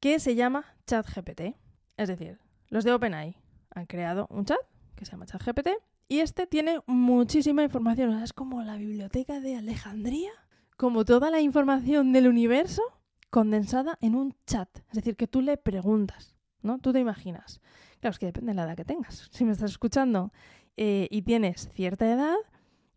que 0.00 0.20
se 0.20 0.34
llama 0.34 0.64
ChatGPT. 0.86 1.56
Es 1.96 2.08
decir, 2.08 2.38
los 2.68 2.84
de 2.84 2.92
OpenAI 2.92 3.36
han 3.70 3.86
creado 3.86 4.26
un 4.30 4.44
chat 4.44 4.58
que 4.94 5.04
se 5.04 5.12
llama 5.12 5.26
ChatGPT, 5.26 5.68
y 6.08 6.20
este 6.20 6.46
tiene 6.46 6.80
muchísima 6.86 7.62
información. 7.62 8.22
es 8.22 8.32
como 8.32 8.62
la 8.62 8.76
biblioteca 8.76 9.40
de 9.40 9.56
Alejandría, 9.56 10.30
como 10.76 11.04
toda 11.04 11.30
la 11.30 11.40
información 11.40 12.12
del 12.12 12.28
universo 12.28 12.82
condensada 13.30 13.98
en 14.00 14.14
un 14.14 14.36
chat. 14.46 14.68
Es 14.88 14.94
decir, 14.94 15.16
que 15.16 15.26
tú 15.26 15.40
le 15.40 15.56
preguntas, 15.56 16.36
¿no? 16.62 16.78
Tú 16.78 16.92
te 16.92 17.00
imaginas. 17.00 17.60
Claro, 18.00 18.12
es 18.12 18.18
que 18.18 18.26
depende 18.26 18.52
de 18.52 18.56
la 18.56 18.64
edad 18.64 18.76
que 18.76 18.84
tengas. 18.84 19.28
Si 19.32 19.44
me 19.44 19.52
estás 19.52 19.70
escuchando 19.70 20.32
eh, 20.76 21.08
y 21.10 21.22
tienes 21.22 21.70
cierta 21.72 22.10
edad, 22.10 22.36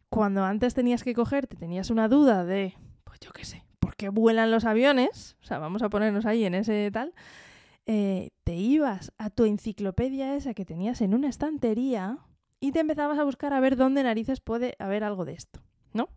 cuando 0.10 0.44
antes 0.44 0.74
tenías 0.74 1.04
que 1.04 1.14
cogerte, 1.14 1.56
tenías 1.56 1.90
una 1.90 2.08
duda 2.08 2.46
de, 2.46 2.76
pues 3.04 3.20
yo 3.20 3.32
qué 3.32 3.46
sé, 3.46 3.64
¿por 3.80 3.96
qué 3.96 4.10
vuelan 4.10 4.52
los 4.52 4.66
aviones? 4.66 5.38
O 5.42 5.46
sea, 5.46 5.60
vamos 5.60 5.82
a 5.82 5.90
ponernos 5.90 6.26
ahí 6.26 6.46
en 6.46 6.56
ese 6.56 6.90
tal. 6.92 7.14
Eh, 7.86 8.32
te 8.44 8.56
ibas 8.56 9.14
a 9.18 9.30
tu 9.30 9.46
enciclopedia 9.46 10.36
esa 10.36 10.54
que 10.54 10.66
tenías 10.66 11.02
en 11.02 11.14
una 11.14 11.30
estantería 11.30 12.20
y 12.60 12.72
te 12.72 12.80
empezabas 12.80 13.18
a 13.18 13.24
buscar 13.24 13.54
a 13.54 13.60
ver 13.60 13.78
dónde 13.78 14.04
narices 14.04 14.42
puede 14.42 14.76
haber 14.80 15.04
algo 15.04 15.26
de 15.26 15.34
esto, 15.34 15.62
¿no? 15.94 16.10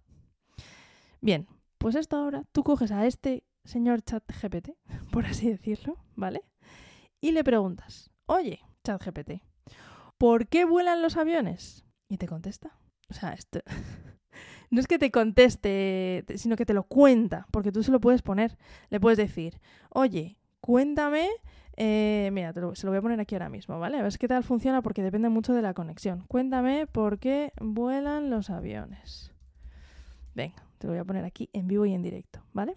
Bien, 1.20 1.46
pues 1.78 1.94
esto 1.94 2.16
ahora 2.16 2.44
tú 2.52 2.64
coges 2.64 2.90
a 2.92 3.06
este 3.06 3.44
señor 3.64 4.02
chat 4.02 4.24
GPT, 4.26 4.70
por 5.12 5.26
así 5.26 5.48
decirlo, 5.48 5.96
¿vale? 6.16 6.42
Y 7.20 7.32
le 7.32 7.44
preguntas, 7.44 8.10
oye, 8.26 8.60
chat 8.82 9.02
GPT, 9.04 9.42
¿por 10.18 10.48
qué 10.48 10.64
vuelan 10.64 11.02
los 11.02 11.16
aviones? 11.16 11.84
Y 12.08 12.16
te 12.16 12.26
contesta. 12.26 12.79
O 13.10 13.14
sea, 13.14 13.36
no 14.70 14.80
es 14.80 14.86
que 14.86 14.98
te 14.98 15.10
conteste, 15.10 16.24
sino 16.36 16.56
que 16.56 16.66
te 16.66 16.74
lo 16.74 16.84
cuenta, 16.84 17.46
porque 17.50 17.72
tú 17.72 17.82
se 17.82 17.92
lo 17.92 18.00
puedes 18.00 18.22
poner. 18.22 18.56
Le 18.88 19.00
puedes 19.00 19.18
decir, 19.18 19.60
oye, 19.90 20.38
cuéntame 20.60 21.28
eh, 21.82 22.28
mira, 22.34 22.52
se 22.52 22.86
lo 22.86 22.90
voy 22.90 22.98
a 22.98 23.00
poner 23.00 23.20
aquí 23.20 23.34
ahora 23.34 23.48
mismo, 23.48 23.78
¿vale? 23.78 23.98
A 23.98 24.02
ver 24.02 24.18
qué 24.18 24.28
tal 24.28 24.44
funciona 24.44 24.82
porque 24.82 25.02
depende 25.02 25.30
mucho 25.30 25.54
de 25.54 25.62
la 25.62 25.72
conexión. 25.72 26.26
Cuéntame 26.28 26.86
por 26.86 27.18
qué 27.18 27.54
vuelan 27.58 28.28
los 28.28 28.50
aviones. 28.50 29.32
Venga, 30.34 30.62
te 30.76 30.86
lo 30.86 30.92
voy 30.92 31.00
a 31.00 31.04
poner 31.06 31.24
aquí 31.24 31.48
en 31.54 31.68
vivo 31.68 31.86
y 31.86 31.94
en 31.94 32.02
directo, 32.02 32.44
¿vale? 32.52 32.76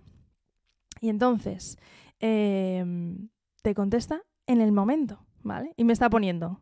Y 1.01 1.09
entonces, 1.09 1.77
em, 2.21 3.27
te 3.61 3.75
contesta 3.75 4.21
en 4.47 4.61
el 4.61 4.71
momento, 4.71 5.25
¿vale? 5.41 5.73
Y 5.75 5.83
me 5.83 5.91
está 5.91 6.09
poniendo, 6.09 6.61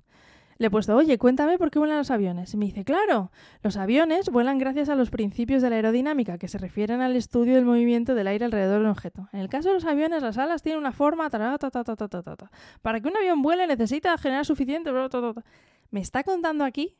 le 0.61 0.67
he 0.67 0.69
puesto, 0.69 0.95
oye, 0.95 1.17
cuéntame 1.17 1.57
por 1.57 1.71
qué 1.71 1.79
vuelan 1.79 1.97
los 1.97 2.11
aviones. 2.11 2.53
Y 2.53 2.57
me 2.57 2.65
dice, 2.65 2.85
claro, 2.85 3.31
los 3.63 3.77
aviones 3.77 4.29
vuelan 4.29 4.59
gracias 4.59 4.89
a 4.89 4.95
los 4.95 5.09
principios 5.09 5.63
de 5.63 5.71
la 5.71 5.77
aerodinámica, 5.77 6.37
que 6.37 6.47
se 6.47 6.59
refieren 6.59 7.01
al 7.01 7.15
estudio 7.15 7.55
del 7.55 7.65
movimiento 7.65 8.13
del 8.13 8.27
aire 8.27 8.45
alrededor 8.45 8.81
de 8.81 8.85
un 8.85 8.91
objeto. 8.91 9.27
En 9.33 9.39
el 9.39 9.49
caso 9.49 9.69
de 9.69 9.73
los 9.73 9.85
aviones, 9.85 10.21
las 10.21 10.37
alas 10.37 10.61
tienen 10.61 10.77
una 10.77 10.91
forma... 10.91 11.31
Para 11.31 12.99
que 13.01 13.07
un 13.07 13.17
avión 13.17 13.41
vuele 13.41 13.65
necesita 13.65 14.15
generar 14.19 14.45
suficiente... 14.45 14.91
Me 15.89 15.99
está 15.99 16.23
contando 16.23 16.63
aquí 16.63 16.95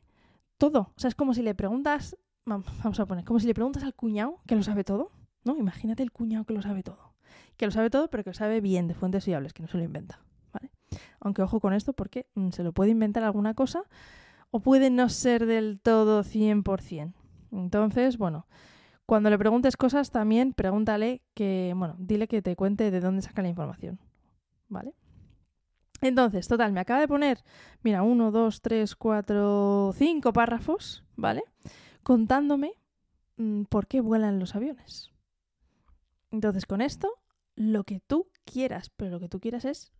todo. 0.58 0.80
O 0.80 0.94
sea, 0.96 1.06
es 1.06 1.14
como 1.14 1.32
si 1.32 1.42
le 1.42 1.54
preguntas... 1.54 2.16
Vamos 2.44 2.98
a 2.98 3.06
poner, 3.06 3.24
como 3.24 3.38
si 3.38 3.46
le 3.46 3.54
preguntas 3.54 3.84
al 3.84 3.94
cuñado 3.94 4.40
que 4.44 4.56
lo 4.56 4.64
sabe 4.64 4.82
todo. 4.82 5.12
¿No? 5.44 5.56
Imagínate 5.56 6.02
el 6.02 6.10
cuñado 6.10 6.44
que 6.44 6.52
lo 6.52 6.62
sabe 6.62 6.82
todo. 6.82 7.14
Que 7.56 7.66
lo 7.66 7.70
sabe 7.70 7.90
todo, 7.90 8.10
pero 8.10 8.24
que 8.24 8.30
lo 8.30 8.34
sabe 8.34 8.60
bien, 8.60 8.88
de 8.88 8.94
fuentes 8.94 9.24
fiables, 9.24 9.52
que 9.52 9.62
no 9.62 9.68
se 9.68 9.78
lo 9.78 9.84
inventa. 9.84 10.18
Aunque 11.20 11.42
ojo 11.42 11.60
con 11.60 11.72
esto 11.72 11.92
porque 11.92 12.26
mm, 12.34 12.50
se 12.50 12.62
lo 12.62 12.72
puede 12.72 12.90
inventar 12.90 13.24
alguna 13.24 13.54
cosa 13.54 13.84
o 14.50 14.60
puede 14.60 14.90
no 14.90 15.08
ser 15.08 15.46
del 15.46 15.80
todo 15.80 16.22
100%. 16.22 17.14
Entonces, 17.52 18.18
bueno, 18.18 18.46
cuando 19.06 19.30
le 19.30 19.38
preguntes 19.38 19.76
cosas 19.76 20.10
también 20.10 20.52
pregúntale 20.52 21.22
que, 21.34 21.74
bueno, 21.76 21.96
dile 21.98 22.28
que 22.28 22.42
te 22.42 22.56
cuente 22.56 22.90
de 22.90 23.00
dónde 23.00 23.22
saca 23.22 23.42
la 23.42 23.48
información. 23.48 23.98
¿Vale? 24.68 24.94
Entonces, 26.00 26.48
total, 26.48 26.72
me 26.72 26.80
acaba 26.80 27.00
de 27.00 27.08
poner, 27.08 27.44
mira, 27.82 28.02
uno, 28.02 28.32
dos, 28.32 28.60
tres, 28.60 28.96
cuatro, 28.96 29.92
cinco 29.94 30.32
párrafos, 30.32 31.04
¿vale? 31.14 31.44
Contándome 32.02 32.72
mm, 33.36 33.64
por 33.64 33.86
qué 33.86 34.00
vuelan 34.00 34.40
los 34.40 34.56
aviones. 34.56 35.12
Entonces, 36.32 36.66
con 36.66 36.80
esto, 36.80 37.08
lo 37.54 37.84
que 37.84 38.00
tú 38.00 38.28
quieras, 38.44 38.90
pero 38.96 39.12
lo 39.12 39.20
que 39.20 39.28
tú 39.28 39.38
quieras 39.38 39.64
es 39.64 39.92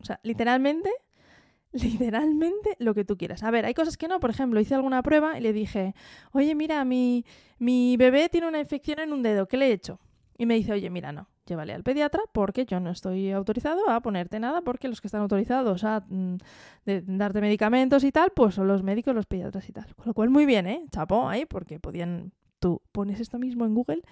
o 0.00 0.04
sea, 0.04 0.20
literalmente, 0.22 0.90
literalmente 1.72 2.76
lo 2.78 2.94
que 2.94 3.04
tú 3.04 3.16
quieras. 3.16 3.42
A 3.42 3.50
ver, 3.50 3.64
hay 3.66 3.74
cosas 3.74 3.96
que 3.96 4.08
no. 4.08 4.20
Por 4.20 4.30
ejemplo, 4.30 4.60
hice 4.60 4.74
alguna 4.74 5.02
prueba 5.02 5.38
y 5.38 5.40
le 5.40 5.52
dije, 5.52 5.94
oye, 6.32 6.54
mira, 6.54 6.84
mi, 6.84 7.24
mi 7.58 7.96
bebé 7.96 8.28
tiene 8.28 8.48
una 8.48 8.60
infección 8.60 9.00
en 9.00 9.12
un 9.12 9.22
dedo, 9.22 9.46
¿qué 9.46 9.56
le 9.56 9.68
he 9.68 9.72
hecho? 9.72 10.00
Y 10.38 10.46
me 10.46 10.54
dice, 10.54 10.72
oye, 10.72 10.90
mira, 10.90 11.12
no, 11.12 11.28
llévale 11.46 11.72
al 11.72 11.82
pediatra 11.82 12.20
porque 12.32 12.66
yo 12.66 12.78
no 12.78 12.90
estoy 12.90 13.30
autorizado 13.30 13.88
a 13.88 14.00
ponerte 14.00 14.38
nada 14.38 14.60
porque 14.60 14.88
los 14.88 15.00
que 15.00 15.08
están 15.08 15.22
autorizados 15.22 15.82
a 15.84 16.04
mm, 16.06 16.36
darte 16.84 17.40
medicamentos 17.40 18.04
y 18.04 18.12
tal, 18.12 18.32
pues 18.34 18.54
son 18.54 18.68
los 18.68 18.82
médicos, 18.82 19.14
los 19.14 19.26
pediatras 19.26 19.68
y 19.68 19.72
tal. 19.72 19.94
Con 19.94 20.06
lo 20.06 20.14
cual, 20.14 20.28
muy 20.28 20.44
bien, 20.44 20.66
¿eh? 20.66 20.84
Chapó 20.90 21.28
ahí 21.28 21.46
porque 21.46 21.80
podían... 21.80 22.32
Tú 22.58 22.80
pones 22.90 23.20
esto 23.20 23.38
mismo 23.38 23.66
en 23.66 23.74
Google 23.74 24.02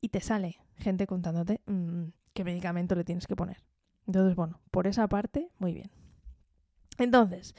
y 0.00 0.08
te 0.08 0.20
sale 0.20 0.58
gente 0.76 1.06
contándote 1.06 1.60
mm, 1.66 2.06
qué 2.32 2.44
medicamento 2.44 2.94
le 2.94 3.04
tienes 3.04 3.26
que 3.26 3.36
poner. 3.36 3.58
Entonces, 4.06 4.36
bueno, 4.36 4.60
por 4.70 4.86
esa 4.86 5.08
parte, 5.08 5.50
muy 5.58 5.72
bien. 5.72 5.90
Entonces, 6.98 7.54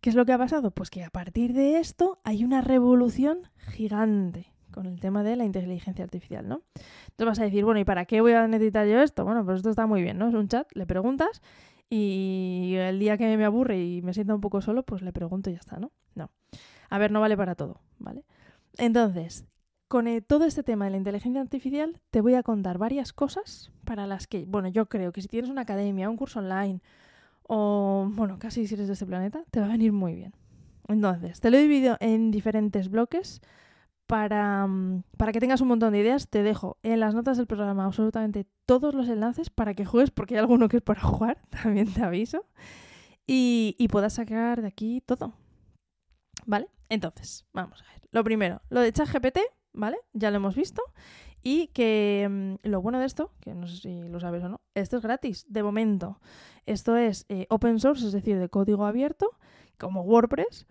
¿qué 0.00 0.10
es 0.10 0.16
lo 0.16 0.24
que 0.26 0.32
ha 0.32 0.38
pasado? 0.38 0.70
Pues 0.70 0.90
que 0.90 1.04
a 1.04 1.10
partir 1.10 1.52
de 1.52 1.78
esto 1.78 2.20
hay 2.24 2.44
una 2.44 2.60
revolución 2.60 3.48
gigante 3.56 4.52
con 4.72 4.86
el 4.86 5.00
tema 5.00 5.22
de 5.22 5.36
la 5.36 5.44
inteligencia 5.44 6.04
artificial, 6.04 6.48
¿no? 6.48 6.62
Entonces 7.10 7.26
vas 7.26 7.38
a 7.40 7.44
decir, 7.44 7.64
bueno, 7.64 7.78
¿y 7.78 7.84
para 7.84 8.06
qué 8.06 8.20
voy 8.20 8.32
a 8.32 8.48
necesitar 8.48 8.86
yo 8.86 9.00
esto? 9.00 9.24
Bueno, 9.24 9.44
pues 9.44 9.58
esto 9.58 9.70
está 9.70 9.86
muy 9.86 10.02
bien, 10.02 10.18
¿no? 10.18 10.28
Es 10.28 10.34
un 10.34 10.48
chat, 10.48 10.66
le 10.74 10.86
preguntas 10.86 11.42
y 11.88 12.74
el 12.78 12.98
día 12.98 13.18
que 13.18 13.36
me 13.36 13.44
aburre 13.44 13.84
y 13.84 14.02
me 14.02 14.14
sienta 14.14 14.34
un 14.34 14.40
poco 14.40 14.62
solo, 14.62 14.82
pues 14.82 15.02
le 15.02 15.12
pregunto 15.12 15.50
y 15.50 15.52
ya 15.52 15.58
está, 15.58 15.78
¿no? 15.78 15.92
No. 16.14 16.30
A 16.88 16.98
ver, 16.98 17.10
no 17.10 17.20
vale 17.20 17.36
para 17.36 17.54
todo, 17.54 17.80
¿vale? 17.98 18.24
Entonces, 18.78 19.46
con 19.92 20.08
eh, 20.08 20.22
todo 20.22 20.46
este 20.46 20.62
tema 20.62 20.86
de 20.86 20.92
la 20.92 20.96
inteligencia 20.96 21.42
artificial 21.42 22.00
te 22.10 22.22
voy 22.22 22.32
a 22.32 22.42
contar 22.42 22.78
varias 22.78 23.12
cosas 23.12 23.70
para 23.84 24.06
las 24.06 24.26
que, 24.26 24.46
bueno, 24.46 24.68
yo 24.68 24.86
creo 24.86 25.12
que 25.12 25.20
si 25.20 25.28
tienes 25.28 25.50
una 25.50 25.60
academia, 25.60 26.08
un 26.08 26.16
curso 26.16 26.38
online 26.38 26.80
o, 27.42 28.08
bueno, 28.10 28.38
casi 28.38 28.66
si 28.66 28.72
eres 28.72 28.86
de 28.86 28.94
este 28.94 29.04
planeta, 29.04 29.44
te 29.50 29.60
va 29.60 29.66
a 29.66 29.68
venir 29.68 29.92
muy 29.92 30.14
bien. 30.14 30.32
Entonces, 30.88 31.40
te 31.40 31.50
lo 31.50 31.58
he 31.58 31.60
dividido 31.60 31.98
en 32.00 32.30
diferentes 32.30 32.88
bloques 32.88 33.42
para, 34.06 34.66
mm, 34.66 35.02
para 35.18 35.30
que 35.30 35.40
tengas 35.40 35.60
un 35.60 35.68
montón 35.68 35.92
de 35.92 35.98
ideas. 35.98 36.26
Te 36.26 36.42
dejo 36.42 36.78
en 36.82 36.98
las 36.98 37.14
notas 37.14 37.36
del 37.36 37.46
programa 37.46 37.84
absolutamente 37.84 38.46
todos 38.64 38.94
los 38.94 39.10
enlaces 39.10 39.50
para 39.50 39.74
que 39.74 39.84
juegues, 39.84 40.10
porque 40.10 40.36
hay 40.36 40.40
alguno 40.40 40.70
que 40.70 40.78
es 40.78 40.82
para 40.82 41.02
jugar, 41.02 41.42
también 41.50 41.92
te 41.92 42.02
aviso, 42.02 42.46
y, 43.26 43.76
y 43.78 43.88
puedas 43.88 44.14
sacar 44.14 44.62
de 44.62 44.68
aquí 44.68 45.02
todo. 45.02 45.34
¿Vale? 46.46 46.68
Entonces, 46.88 47.44
vamos 47.52 47.82
a 47.82 47.92
ver. 47.92 48.08
Lo 48.10 48.24
primero, 48.24 48.62
lo 48.70 48.80
de 48.80 48.90
ChatGPT, 48.90 49.38
¿vale? 49.72 49.98
Ya 50.12 50.30
lo 50.30 50.36
hemos 50.36 50.54
visto. 50.54 50.82
Y 51.42 51.68
que 51.68 52.28
mm, 52.30 52.68
lo 52.68 52.80
bueno 52.80 53.00
de 53.00 53.06
esto, 53.06 53.32
que 53.40 53.54
no 53.54 53.66
sé 53.66 53.76
si 53.76 54.08
lo 54.08 54.20
sabes 54.20 54.44
o 54.44 54.48
no, 54.48 54.60
esto 54.74 54.96
es 54.96 55.02
gratis, 55.02 55.44
de 55.48 55.62
momento. 55.62 56.20
Esto 56.66 56.96
es 56.96 57.26
eh, 57.28 57.46
open 57.50 57.80
source, 57.80 58.06
es 58.06 58.12
decir, 58.12 58.38
de 58.38 58.48
código 58.48 58.86
abierto, 58.86 59.30
como 59.78 60.02
WordPress. 60.02 60.66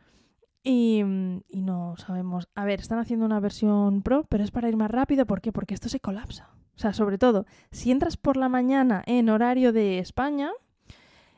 Y, 0.63 1.03
mm, 1.03 1.41
y, 1.50 1.62
no 1.62 1.96
sabemos. 1.98 2.48
A 2.55 2.65
ver, 2.65 2.79
están 2.79 3.00
haciendo 3.00 3.25
una 3.25 3.39
versión 3.39 4.01
pro, 4.03 4.25
pero 4.29 4.43
es 4.43 4.51
para 4.51 4.70
ir 4.70 4.77
más 4.77 4.91
rápido. 4.91 5.25
¿Por 5.25 5.41
qué? 5.41 5.51
Porque 5.51 5.74
esto 5.74 5.89
se 5.89 6.00
colapsa. 6.00 6.50
O 6.75 6.79
sea, 6.79 6.93
sobre 6.93 7.17
todo, 7.17 7.46
si 7.72 7.91
entras 7.91 8.17
por 8.17 8.38
la 8.38 8.50
mañana 8.50 9.03
en 9.05 9.29
horario 9.29 9.74
de 9.74 10.00
España, 10.00 10.51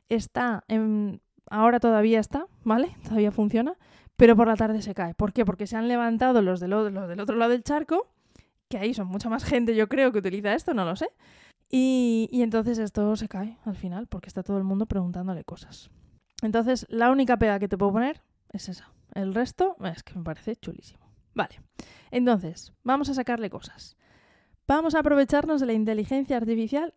está 0.09 0.63
en. 0.67 1.21
Ahora 1.49 1.79
todavía 1.79 2.19
está, 2.19 2.47
¿vale? 2.63 2.95
Todavía 3.03 3.31
funciona, 3.31 3.77
pero 4.15 4.35
por 4.35 4.47
la 4.47 4.55
tarde 4.55 4.81
se 4.81 4.93
cae. 4.93 5.13
¿Por 5.13 5.33
qué? 5.33 5.45
Porque 5.45 5.67
se 5.67 5.75
han 5.75 5.87
levantado 5.87 6.41
los 6.41 6.59
del, 6.59 6.71
los 6.71 7.07
del 7.07 7.19
otro 7.19 7.35
lado 7.35 7.51
del 7.51 7.63
charco, 7.63 8.07
que 8.69 8.77
ahí 8.77 8.93
son 8.93 9.07
mucha 9.07 9.29
más 9.29 9.43
gente, 9.43 9.75
yo 9.75 9.87
creo, 9.87 10.11
que 10.11 10.19
utiliza 10.19 10.53
esto, 10.53 10.73
no 10.73 10.85
lo 10.85 10.95
sé. 10.95 11.09
Y, 11.69 12.29
y 12.31 12.43
entonces 12.43 12.77
esto 12.77 13.15
se 13.15 13.27
cae 13.27 13.57
al 13.65 13.75
final, 13.75 14.07
porque 14.07 14.27
está 14.27 14.43
todo 14.43 14.57
el 14.57 14.63
mundo 14.63 14.85
preguntándole 14.85 15.43
cosas. 15.43 15.89
Entonces, 16.41 16.85
la 16.89 17.11
única 17.11 17.37
pega 17.37 17.59
que 17.59 17.67
te 17.67 17.77
puedo 17.77 17.93
poner 17.93 18.21
es 18.51 18.69
esa. 18.69 18.91
El 19.13 19.33
resto 19.33 19.75
es 19.83 20.03
que 20.03 20.15
me 20.15 20.23
parece 20.23 20.55
chulísimo. 20.55 21.03
Vale, 21.33 21.61
entonces, 22.11 22.73
vamos 22.83 23.09
a 23.09 23.13
sacarle 23.13 23.49
cosas. 23.49 23.97
Vamos 24.67 24.95
a 24.95 24.99
aprovecharnos 24.99 25.59
de 25.59 25.67
la 25.67 25.73
inteligencia 25.73 26.37
artificial 26.37 26.93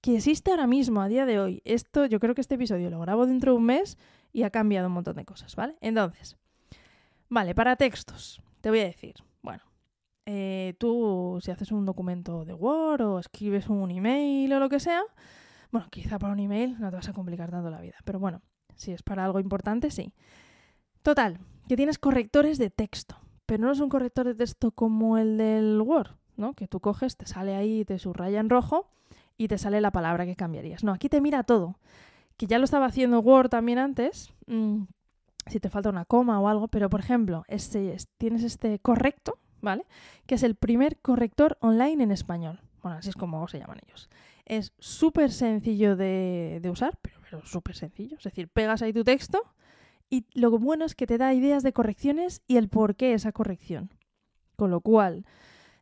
que 0.00 0.16
existe 0.16 0.50
ahora 0.50 0.66
mismo, 0.66 1.00
a 1.00 1.08
día 1.08 1.26
de 1.26 1.40
hoy. 1.40 1.62
Esto, 1.64 2.06
yo 2.06 2.20
creo 2.20 2.34
que 2.34 2.40
este 2.40 2.54
episodio 2.54 2.90
lo 2.90 3.00
grabo 3.00 3.26
dentro 3.26 3.52
de 3.52 3.58
un 3.58 3.64
mes 3.64 3.98
y 4.32 4.42
ha 4.42 4.50
cambiado 4.50 4.88
un 4.88 4.94
montón 4.94 5.16
de 5.16 5.24
cosas, 5.24 5.56
¿vale? 5.56 5.76
Entonces, 5.80 6.36
vale, 7.28 7.54
para 7.54 7.76
textos, 7.76 8.42
te 8.60 8.70
voy 8.70 8.80
a 8.80 8.84
decir, 8.84 9.14
bueno, 9.42 9.62
eh, 10.26 10.74
tú 10.78 11.38
si 11.42 11.50
haces 11.50 11.72
un 11.72 11.86
documento 11.86 12.44
de 12.44 12.54
Word 12.54 13.02
o 13.02 13.18
escribes 13.18 13.68
un 13.68 13.90
email 13.90 14.52
o 14.52 14.60
lo 14.60 14.68
que 14.68 14.80
sea, 14.80 15.02
bueno, 15.70 15.88
quizá 15.90 16.18
para 16.18 16.32
un 16.32 16.40
email 16.40 16.76
no 16.78 16.90
te 16.90 16.96
vas 16.96 17.08
a 17.08 17.12
complicar 17.12 17.50
tanto 17.50 17.70
la 17.70 17.80
vida, 17.80 17.96
pero 18.04 18.18
bueno, 18.18 18.42
si 18.76 18.92
es 18.92 19.02
para 19.02 19.24
algo 19.24 19.40
importante, 19.40 19.90
sí. 19.90 20.12
Total, 21.02 21.38
que 21.68 21.76
tienes 21.76 21.98
correctores 21.98 22.58
de 22.58 22.70
texto, 22.70 23.16
pero 23.46 23.64
no 23.64 23.72
es 23.72 23.80
un 23.80 23.88
corrector 23.88 24.26
de 24.26 24.34
texto 24.34 24.72
como 24.72 25.18
el 25.18 25.38
del 25.38 25.80
Word, 25.80 26.16
¿no? 26.36 26.54
Que 26.54 26.68
tú 26.68 26.80
coges, 26.80 27.16
te 27.16 27.26
sale 27.26 27.54
ahí, 27.54 27.84
te 27.84 27.98
subraya 27.98 28.40
en 28.40 28.50
rojo 28.50 28.90
y 29.36 29.48
te 29.48 29.58
sale 29.58 29.80
la 29.80 29.90
palabra 29.90 30.26
que 30.26 30.36
cambiarías. 30.36 30.84
No, 30.84 30.92
aquí 30.92 31.08
te 31.08 31.20
mira 31.20 31.44
todo. 31.44 31.78
Que 32.36 32.46
ya 32.46 32.58
lo 32.58 32.64
estaba 32.64 32.86
haciendo 32.86 33.20
Word 33.20 33.48
también 33.48 33.78
antes, 33.78 34.32
mmm, 34.46 34.82
si 35.48 35.60
te 35.60 35.70
falta 35.70 35.90
una 35.90 36.04
coma 36.04 36.40
o 36.40 36.48
algo, 36.48 36.68
pero 36.68 36.88
por 36.90 37.00
ejemplo, 37.00 37.44
este, 37.48 37.96
tienes 38.16 38.42
este 38.42 38.78
correcto, 38.78 39.38
¿vale? 39.60 39.84
Que 40.26 40.34
es 40.36 40.42
el 40.42 40.54
primer 40.54 40.98
corrector 41.00 41.58
online 41.60 42.02
en 42.02 42.12
español. 42.12 42.60
Bueno, 42.82 42.98
así 42.98 43.08
es 43.08 43.16
como 43.16 43.46
se 43.48 43.58
llaman 43.58 43.78
ellos. 43.86 44.08
Es 44.44 44.72
súper 44.78 45.32
sencillo 45.32 45.96
de, 45.96 46.60
de, 46.62 46.70
usar, 46.70 46.98
pero, 47.02 47.44
súper 47.44 47.76
sencillo. 47.76 48.16
Es 48.16 48.24
decir, 48.24 48.48
pegas 48.48 48.82
ahí 48.82 48.92
tu 48.92 49.04
texto 49.04 49.42
y 50.10 50.24
lo 50.34 50.50
bueno 50.58 50.84
es 50.84 50.94
que 50.94 51.06
te 51.06 51.18
da 51.18 51.34
ideas 51.34 51.62
de 51.62 51.72
correcciones 51.72 52.42
y 52.46 52.56
el 52.56 52.68
por 52.68 52.96
qué 52.96 53.12
esa 53.12 53.32
corrección. 53.32 53.90
Con 54.56 54.70
lo 54.70 54.80
cual, 54.80 55.24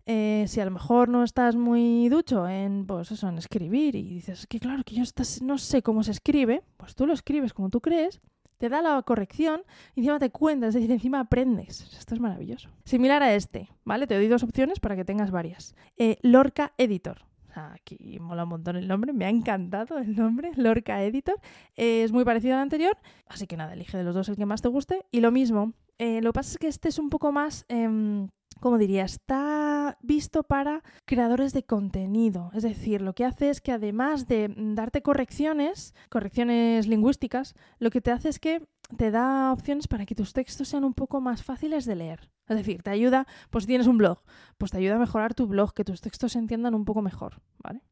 eh, 0.04 0.44
si 0.48 0.60
a 0.60 0.64
lo 0.64 0.70
mejor 0.70 1.08
no 1.08 1.24
estás 1.24 1.56
muy 1.56 2.08
ducho 2.08 2.48
en, 2.48 2.86
pues 2.86 3.10
eso, 3.10 3.28
en 3.28 3.38
escribir 3.38 3.96
y 3.96 4.02
dices 4.02 4.46
que 4.46 4.60
claro, 4.60 4.82
que 4.84 4.94
yo 4.94 5.02
estás, 5.02 5.42
no 5.42 5.58
sé 5.58 5.82
cómo 5.82 6.02
se 6.02 6.12
escribe, 6.12 6.62
pues 6.76 6.94
tú 6.94 7.06
lo 7.06 7.12
escribes 7.12 7.52
como 7.52 7.70
tú 7.70 7.80
crees, 7.80 8.20
te 8.58 8.68
da 8.68 8.82
la 8.82 9.00
corrección 9.02 9.62
encima 9.94 10.18
te 10.18 10.30
cuentas, 10.30 10.68
es 10.68 10.74
decir, 10.74 10.92
encima 10.92 11.20
aprendes. 11.20 11.82
Esto 11.98 12.14
es 12.14 12.20
maravilloso. 12.20 12.70
Similar 12.84 13.22
a 13.22 13.34
este, 13.34 13.68
¿vale? 13.84 14.06
Te 14.06 14.14
doy 14.14 14.28
dos 14.28 14.42
opciones 14.42 14.80
para 14.80 14.96
que 14.96 15.04
tengas 15.04 15.30
varias. 15.30 15.74
Eh, 15.96 16.18
Lorca 16.22 16.72
Editor. 16.78 17.24
Aquí 17.54 18.18
mola 18.20 18.42
un 18.42 18.50
montón 18.50 18.76
el 18.76 18.86
nombre, 18.86 19.14
me 19.14 19.24
ha 19.24 19.30
encantado 19.30 19.96
el 19.96 20.14
nombre, 20.14 20.52
Lorca 20.56 21.02
Editor. 21.02 21.40
Eh, 21.74 22.04
es 22.04 22.12
muy 22.12 22.24
parecido 22.24 22.54
al 22.54 22.60
anterior, 22.60 22.98
así 23.26 23.46
que 23.46 23.56
nada, 23.56 23.72
elige 23.72 23.96
de 23.96 24.04
los 24.04 24.14
dos 24.14 24.28
el 24.28 24.36
que 24.36 24.44
más 24.44 24.60
te 24.60 24.68
guste. 24.68 25.06
Y 25.10 25.20
lo 25.20 25.30
mismo, 25.30 25.72
eh, 25.98 26.20
lo 26.20 26.32
que 26.32 26.34
pasa 26.34 26.52
es 26.52 26.58
que 26.58 26.68
este 26.68 26.88
es 26.88 26.98
un 26.98 27.08
poco 27.08 27.32
más... 27.32 27.64
Como 28.60 28.78
diría, 28.78 29.04
está 29.04 29.98
visto 30.02 30.42
para 30.42 30.82
creadores 31.04 31.52
de 31.52 31.64
contenido. 31.64 32.50
Es 32.54 32.62
decir, 32.62 33.02
lo 33.02 33.14
que 33.14 33.24
hace 33.24 33.50
es 33.50 33.60
que 33.60 33.72
además 33.72 34.26
de 34.26 34.52
darte 34.56 35.02
correcciones, 35.02 35.94
correcciones 36.08 36.86
lingüísticas, 36.86 37.54
lo 37.78 37.90
que 37.90 38.00
te 38.00 38.10
hace 38.10 38.30
es 38.30 38.38
que 38.38 38.66
te 38.96 39.10
da 39.10 39.52
opciones 39.52 39.88
para 39.88 40.06
que 40.06 40.14
tus 40.14 40.32
textos 40.32 40.68
sean 40.68 40.84
un 40.84 40.94
poco 40.94 41.20
más 41.20 41.42
fáciles 41.42 41.84
de 41.84 41.96
leer. 41.96 42.30
Es 42.48 42.56
decir, 42.56 42.82
te 42.82 42.90
ayuda, 42.90 43.26
pues 43.50 43.64
si 43.64 43.68
tienes 43.68 43.88
un 43.88 43.98
blog, 43.98 44.20
pues 44.58 44.70
te 44.70 44.78
ayuda 44.78 44.96
a 44.96 45.00
mejorar 45.00 45.34
tu 45.34 45.46
blog, 45.46 45.74
que 45.74 45.84
tus 45.84 46.00
textos 46.00 46.32
se 46.32 46.38
entiendan 46.38 46.74
un 46.74 46.84
poco 46.84 47.02
mejor, 47.02 47.40
¿vale? 47.58 47.82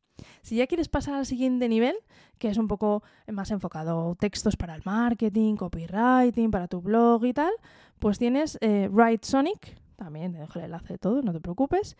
Si 0.42 0.56
ya 0.56 0.66
quieres 0.66 0.88
pasar 0.88 1.14
al 1.14 1.26
siguiente 1.26 1.68
nivel, 1.68 1.96
que 2.38 2.48
es 2.48 2.56
un 2.56 2.68
poco 2.68 3.02
más 3.26 3.50
enfocado 3.50 4.14
textos 4.14 4.56
para 4.56 4.74
el 4.76 4.82
marketing, 4.84 5.56
copywriting, 5.56 6.50
para 6.50 6.68
tu 6.68 6.80
blog 6.80 7.24
y 7.24 7.32
tal, 7.32 7.52
pues 7.98 8.18
tienes 8.18 8.58
eh, 8.60 8.88
Write 8.92 9.26
Sonic, 9.26 9.76
también 9.96 10.32
te 10.32 10.38
dejo 10.38 10.58
el 10.58 10.66
enlace 10.66 10.94
de 10.94 10.98
todo, 10.98 11.22
no 11.22 11.32
te 11.32 11.40
preocupes, 11.40 11.96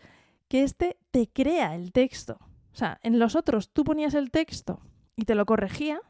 que 0.47 0.63
este 0.63 0.97
te 1.11 1.27
crea 1.27 1.75
el 1.75 1.91
texto. 1.91 2.37
O 2.73 2.77
sea, 2.77 2.99
en 3.03 3.19
los 3.19 3.35
otros 3.35 3.69
tú 3.71 3.83
ponías 3.83 4.13
el 4.13 4.31
texto 4.31 4.81
y 5.15 5.23
te 5.23 5.35
lo 5.35 5.45
corregía, 5.45 6.01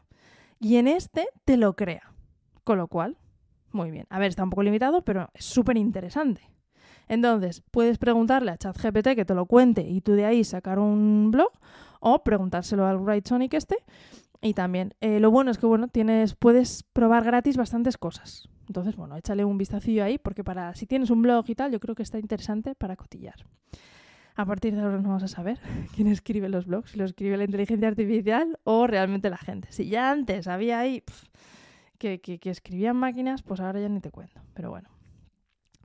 y 0.60 0.78
en 0.78 0.88
este 0.88 1.28
te 1.46 1.58
lo 1.58 1.76
crea. 1.76 2.14
Con 2.64 2.78
lo 2.78 2.88
cual, 2.88 3.18
muy 3.72 3.92
bien. 3.92 4.08
A 4.10 4.20
ver, 4.20 4.30
está 4.30 4.44
un 4.44 4.50
poco 4.50 4.64
limitado, 4.64 5.04
pero 5.04 5.30
es 5.34 5.46
súper 5.46 5.78
interesante. 5.78 6.50
Entonces, 7.08 7.62
puedes 7.72 7.98
preguntarle 7.98 8.52
a 8.52 8.58
ChatGPT 8.58 9.16
que 9.16 9.26
te 9.26 9.36
lo 9.36 9.46
cuente 9.46 9.82
y 9.82 10.02
tú 10.02 10.14
de 10.14 10.26
ahí 10.26 10.44
sacar 10.44 10.80
un 10.80 11.30
blog 11.32 11.52
o 12.00 12.24
preguntárselo 12.24 12.86
al 12.88 12.98
Write 12.98 13.30
Sonic 13.30 13.54
este. 13.54 13.78
Y 14.42 14.54
también, 14.54 14.94
eh, 15.02 15.20
lo 15.20 15.32
bueno 15.32 15.52
es 15.52 15.58
que 15.58 15.66
bueno, 15.66 15.88
tienes, 15.88 16.36
puedes 16.36 16.84
probar 16.84 17.24
gratis 17.24 17.58
bastantes 17.58 17.98
cosas. 17.98 18.50
Entonces, 18.68 18.96
bueno, 18.96 19.16
échale 19.16 19.46
un 19.46 19.58
vistacillo 19.58 20.04
ahí 20.04 20.18
porque 20.18 20.44
para 20.44 20.74
si 20.76 20.86
tienes 20.86 21.10
un 21.10 21.22
blog 21.22 21.46
y 21.48 21.56
tal, 21.56 21.72
yo 21.72 21.80
creo 21.80 21.96
que 21.96 22.04
está 22.04 22.20
interesante 22.20 22.76
para 22.76 22.96
cotillar. 22.96 23.46
A 24.36 24.46
partir 24.46 24.76
de 24.76 24.82
ahora 24.82 24.98
no 24.98 25.10
vamos 25.10 25.24
a 25.24 25.28
saber 25.28 25.60
quién 25.96 26.08
escribe 26.08 26.50
los 26.50 26.66
blogs, 26.66 26.92
si 26.92 26.98
lo 26.98 27.06
escribe 27.06 27.38
la 27.38 27.46
inteligencia 27.46 27.88
artificial 27.88 28.60
o 28.64 28.88
realmente 28.88 29.30
la 29.30 29.38
gente. 29.38 29.72
Si 29.72 29.88
ya 29.88 30.12
antes 30.12 30.48
había 30.48 30.80
ahí 30.80 31.04
que, 31.98 32.20
que, 32.20 32.40
que 32.40 32.50
escribían 32.50 32.98
máquinas, 32.98 33.44
pues 33.44 33.60
ahora 33.60 33.80
ya 33.80 33.90
ni 33.90 34.02
te 34.02 34.12
cuento. 34.12 34.42
Pero 34.54 34.70
bueno. 34.70 34.90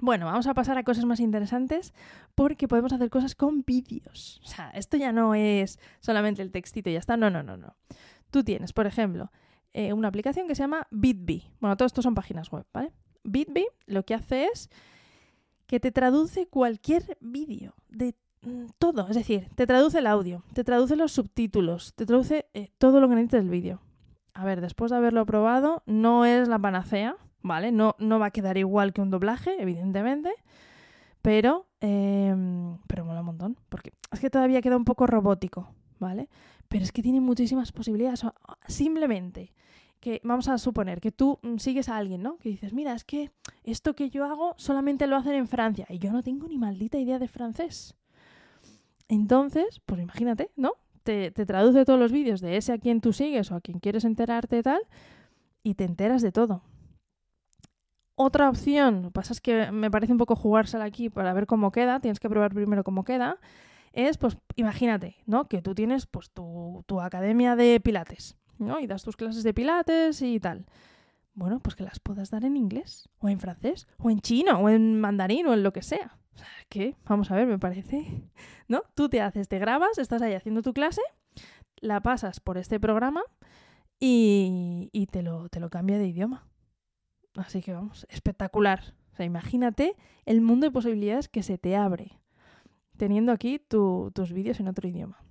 Bueno, 0.03 0.25
vamos 0.25 0.47
a 0.47 0.55
pasar 0.55 0.79
a 0.79 0.83
cosas 0.83 1.05
más 1.05 1.21
interesantes 1.21 1.93
porque 2.35 2.67
podemos 2.67 2.93
hacer 2.93 3.11
cosas 3.11 3.35
con 3.35 3.63
vídeos. 3.67 4.41
O 4.43 4.49
sea, 4.49 4.71
esto 4.71 4.97
ya 4.97 5.13
no 5.13 5.35
es 5.35 5.79
solamente 6.01 6.41
el 6.41 6.51
textito 6.51 6.89
y 6.89 6.95
ya 6.95 6.99
está. 6.99 7.19
No, 7.19 7.29
no, 7.29 7.43
no, 7.43 7.59
no. 7.59 7.77
Tú 8.31 8.43
tienes, 8.43 8.73
por 8.73 8.87
ejemplo, 8.87 9.31
eh, 9.73 9.93
una 9.93 10.09
aplicación 10.09 10.49
que 10.49 10.55
se 10.55 10.63
llama 10.63 10.87
BitBee. 10.91 11.51
Bueno, 11.61 11.77
todo 11.77 11.87
esto 11.87 12.03
son 12.03 12.15
páginas 12.15 12.51
web, 12.51 12.67
¿vale? 12.73 12.93
BitBee 13.25 13.69
lo 13.87 14.05
que 14.05 14.15
hace 14.15 14.47
es 14.47 14.71
que 15.67 15.79
te 15.79 15.93
traduce 15.93 16.49
cualquier 16.49 17.17
vídeo 17.21 17.75
de 17.89 18.15
mm, 18.43 18.67
todo. 18.79 19.09
Es 19.09 19.17
decir, 19.17 19.49
te 19.55 19.67
traduce 19.67 19.99
el 19.99 20.07
audio, 20.07 20.43
te 20.53 20.65
traduce 20.65 20.97
los 20.97 21.13
subtítulos, 21.13 21.95
te 21.95 22.07
traduce 22.07 22.47
eh, 22.55 22.71
todo 22.79 23.01
lo 23.01 23.09
que 23.09 23.15
necesites 23.15 23.43
del 23.43 23.51
vídeo. 23.51 23.81
A 24.35 24.45
ver, 24.45 24.61
después 24.61 24.91
de 24.91 24.97
haberlo 24.97 25.25
probado, 25.27 25.83
no 25.87 26.25
es 26.25 26.49
la 26.49 26.59
panacea, 26.59 27.17
¿vale? 27.43 27.73
No, 27.73 27.95
no 27.99 28.19
va 28.19 28.27
a 28.27 28.31
quedar 28.31 28.59
igual 28.59 28.93
que 28.93 29.01
un 29.01 29.11
doblaje, 29.11 29.61
evidentemente. 29.61 30.31
Pero, 31.23 31.67
eh, 31.81 32.35
pero 32.87 33.05
mola 33.05 33.21
un 33.21 33.27
montón. 33.27 33.57
Porque 33.69 33.93
es 34.11 34.21
que 34.21 34.31
todavía 34.31 34.63
queda 34.63 34.77
un 34.77 34.85
poco 34.85 35.07
robótico, 35.07 35.69
¿vale? 35.99 36.29
Pero 36.69 36.85
es 36.85 36.93
que 36.93 37.03
tiene 37.03 37.21
muchísimas 37.21 37.73
posibilidades. 37.73 38.25
Simplemente 38.67 39.53
que 40.01 40.21
vamos 40.25 40.49
a 40.49 40.59
suponer 40.59 41.01
que 41.01 41.13
tú 41.13 41.39
mm, 41.43 41.59
sigues 41.59 41.89
a 41.89 41.97
alguien, 41.97 42.23
¿no? 42.23 42.39
Que 42.39 42.49
dices, 42.49 42.73
mira, 42.73 42.95
es 42.95 43.05
que 43.05 43.31
esto 43.65 43.95
que 43.95 44.11
yo 44.11 44.25
hago 44.25 44.55
solamente 44.57 45.07
lo 45.07 45.17
hacen 45.17 45.35
en 45.35 45.47
Francia 45.47 45.87
y 45.89 45.99
yo 45.99 46.11
no 46.11 46.23
tengo 46.23 46.49
ni 46.49 46.59
maldita 46.59 46.99
idea 46.99 47.19
de 47.19 47.29
francés. 47.29 47.95
Entonces, 49.09 49.81
pues 49.87 50.01
imagínate, 50.01 50.51
¿no? 50.57 50.73
Te, 51.03 51.31
traduce 51.31 51.85
todos 51.85 51.99
los 51.99 52.13
vídeos 52.13 52.41
de 52.41 52.57
ese 52.57 52.73
a 52.73 52.79
quien 52.79 53.01
tú 53.01 53.13
sigues 53.13 53.51
o 53.51 53.57
a 53.57 53.61
quien 53.61 53.81
quieres 53.81 54.05
enterarte 54.05 54.59
y 54.59 54.63
tal 54.63 54.81
y 55.63 55.75
te 55.75 55.85
enteras 55.85 56.23
de 56.23 56.33
todo. 56.33 56.63
Otra 58.15 58.49
opción, 58.49 59.03
lo 59.03 59.09
que 59.09 59.13
pasa 59.13 59.33
es 59.33 59.41
que 59.41 59.73
me 59.73 59.91
parece 59.91 60.13
un 60.13 60.19
poco 60.19 60.37
jugársela 60.37 60.85
aquí 60.85 61.09
para 61.09 61.33
ver 61.33 61.47
cómo 61.47 61.73
queda, 61.73 62.01
tienes 62.01 62.21
que 62.21 62.29
probar 62.29 62.55
primero 62.55 62.85
cómo 62.85 63.03
queda, 63.03 63.39
es, 63.93 64.19
pues, 64.19 64.37
imagínate, 64.57 65.17
¿no? 65.27 65.49
Que 65.49 65.63
tú 65.63 65.75
tienes, 65.75 66.07
pues, 66.07 66.31
tu, 66.31 66.85
tu 66.87 67.01
academia 67.01 67.57
de 67.57 67.81
pilates, 67.81 68.37
¿no? 68.61 68.81
Y 68.81 68.87
das 68.87 69.03
tus 69.03 69.17
clases 69.17 69.43
de 69.43 69.55
pilates 69.55 70.23
y 70.23 70.41
tal. 70.41 70.67
Bueno, 71.35 71.61
pues 71.61 71.75
que 71.77 71.85
las 71.85 72.01
puedas 72.01 72.31
dar 72.31 72.45
en 72.45 72.57
inglés, 72.57 73.09
o 73.19 73.29
en 73.29 73.41
francés, 73.41 73.87
o 73.99 74.11
en 74.11 74.21
chino, 74.21 74.59
o 74.59 74.69
en 74.69 75.01
mandarín, 75.01 75.47
o 75.47 75.55
en 75.55 75.63
lo 75.63 75.73
que 75.73 75.83
sea. 75.83 76.19
O 76.35 76.39
sea, 76.39 76.49
¿qué? 76.69 76.97
Vamos 77.07 77.31
a 77.31 77.37
ver, 77.37 77.47
me 77.47 77.59
parece. 77.59 78.31
¿No? 78.69 78.83
Tú 78.95 79.09
te 79.09 79.21
haces, 79.21 79.49
te 79.49 79.59
grabas, 79.59 79.99
estás 79.99 80.23
ahí 80.23 80.35
haciendo 80.35 80.63
tu 80.63 80.73
clase, 80.73 81.03
la 81.77 82.01
pasas 82.01 82.41
por 82.41 82.59
este 82.59 82.79
programa 82.79 83.23
y, 83.99 84.91
y 84.93 85.07
te, 85.07 85.23
lo, 85.23 85.49
te 85.49 85.61
lo 85.61 85.71
cambia 85.71 85.99
de 85.99 86.07
idioma. 86.07 86.47
Así 87.37 87.63
que 87.63 87.73
vamos, 87.73 88.07
espectacular. 88.11 88.95
O 89.13 89.17
sea, 89.17 89.27
imagínate 89.27 89.97
el 90.25 90.41
mundo 90.41 90.67
de 90.67 90.71
posibilidades 90.71 91.29
que 91.29 91.43
se 91.43 91.59
te 91.59 91.77
abre 91.77 92.21
teniendo 93.01 93.33
aquí 93.33 93.59
tus 93.59 94.31
vídeos 94.31 94.61
en 94.61 94.69
otro 94.69 94.87
idioma. 94.87 95.25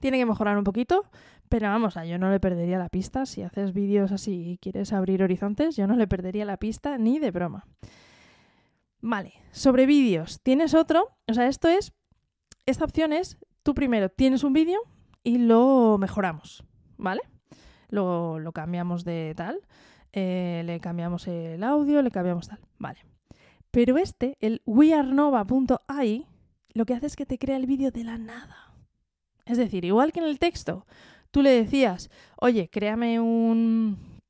Tiene 0.00 0.18
que 0.18 0.26
mejorar 0.26 0.58
un 0.58 0.64
poquito, 0.64 1.04
pero 1.48 1.68
vamos, 1.68 1.94
yo 1.94 2.18
no 2.18 2.30
le 2.30 2.40
perdería 2.40 2.78
la 2.78 2.88
pista. 2.88 3.26
Si 3.26 3.42
haces 3.42 3.72
vídeos 3.72 4.12
así 4.12 4.52
y 4.52 4.58
quieres 4.58 4.92
abrir 4.92 5.22
horizontes, 5.22 5.76
yo 5.76 5.86
no 5.86 5.96
le 5.96 6.06
perdería 6.06 6.44
la 6.44 6.56
pista 6.56 6.98
ni 6.98 7.18
de 7.18 7.30
broma. 7.30 7.66
Vale, 9.00 9.34
sobre 9.52 9.86
vídeos, 9.86 10.40
tienes 10.42 10.74
otro, 10.74 11.10
o 11.28 11.34
sea, 11.34 11.46
esto 11.46 11.68
es, 11.68 11.92
esta 12.64 12.84
opción 12.84 13.12
es, 13.12 13.38
tú 13.62 13.74
primero 13.74 14.08
tienes 14.08 14.42
un 14.42 14.52
vídeo 14.52 14.80
y 15.22 15.38
lo 15.38 15.96
mejoramos, 15.98 16.64
¿vale? 16.96 17.20
Lo, 17.88 18.40
lo 18.40 18.52
cambiamos 18.52 19.04
de 19.04 19.34
tal, 19.36 19.60
eh, 20.12 20.62
le 20.64 20.80
cambiamos 20.80 21.28
el 21.28 21.62
audio, 21.62 22.02
le 22.02 22.10
cambiamos 22.10 22.48
tal, 22.48 22.58
vale. 22.78 23.04
Pero 23.70 23.98
este, 23.98 24.38
el 24.40 24.62
wearnova.ai, 24.64 26.26
lo 26.72 26.86
que 26.86 26.94
hace 26.94 27.06
es 27.06 27.16
que 27.16 27.26
te 27.26 27.38
crea 27.38 27.58
el 27.58 27.66
vídeo 27.66 27.90
de 27.90 28.02
la 28.02 28.16
nada. 28.16 28.65
Es 29.46 29.56
decir, 29.56 29.84
igual 29.84 30.12
que 30.12 30.20
en 30.20 30.26
el 30.26 30.38
texto, 30.38 30.86
tú 31.30 31.42
le 31.42 31.50
decías, 31.50 32.10
oye, 32.38 32.68
créame 32.68 33.20
un, 33.20 34.20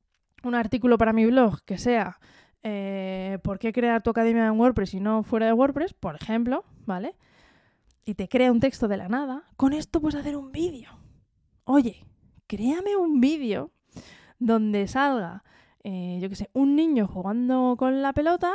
un 0.45 0.55
artículo 0.55 0.99
para 0.99 1.13
mi 1.13 1.27
blog 1.27 1.63
que 1.65 1.79
sea 1.79 2.19
eh, 2.69 3.39
¿por 3.45 3.61
qué 3.61 3.73
crear 3.73 4.03
tu 4.03 4.11
academia 4.11 4.45
en 4.45 4.59
WordPress 4.59 4.95
y 4.95 4.99
no 4.99 5.23
fuera 5.23 5.47
de 5.47 5.53
WordPress? 5.53 5.95
Por 5.95 6.17
ejemplo, 6.17 6.65
¿vale? 6.85 7.15
Y 8.05 8.15
te 8.15 8.29
crea 8.29 8.51
un 8.51 8.59
texto 8.59 8.89
de 8.89 8.97
la 8.97 9.09
nada, 9.09 9.45
con 9.57 9.73
esto 9.73 10.01
puedes 10.01 10.19
hacer 10.19 10.37
un 10.37 10.51
vídeo. 10.51 10.91
Oye, 11.63 12.05
créame 12.49 12.97
un 12.97 13.21
vídeo 13.21 13.71
donde 14.41 14.89
salga, 14.89 15.45
eh, 15.85 16.19
yo 16.21 16.29
qué 16.29 16.35
sé, 16.35 16.51
un 16.55 16.75
niño 16.75 17.07
jugando 17.07 17.77
con 17.79 18.03
la 18.03 18.13
pelota 18.13 18.53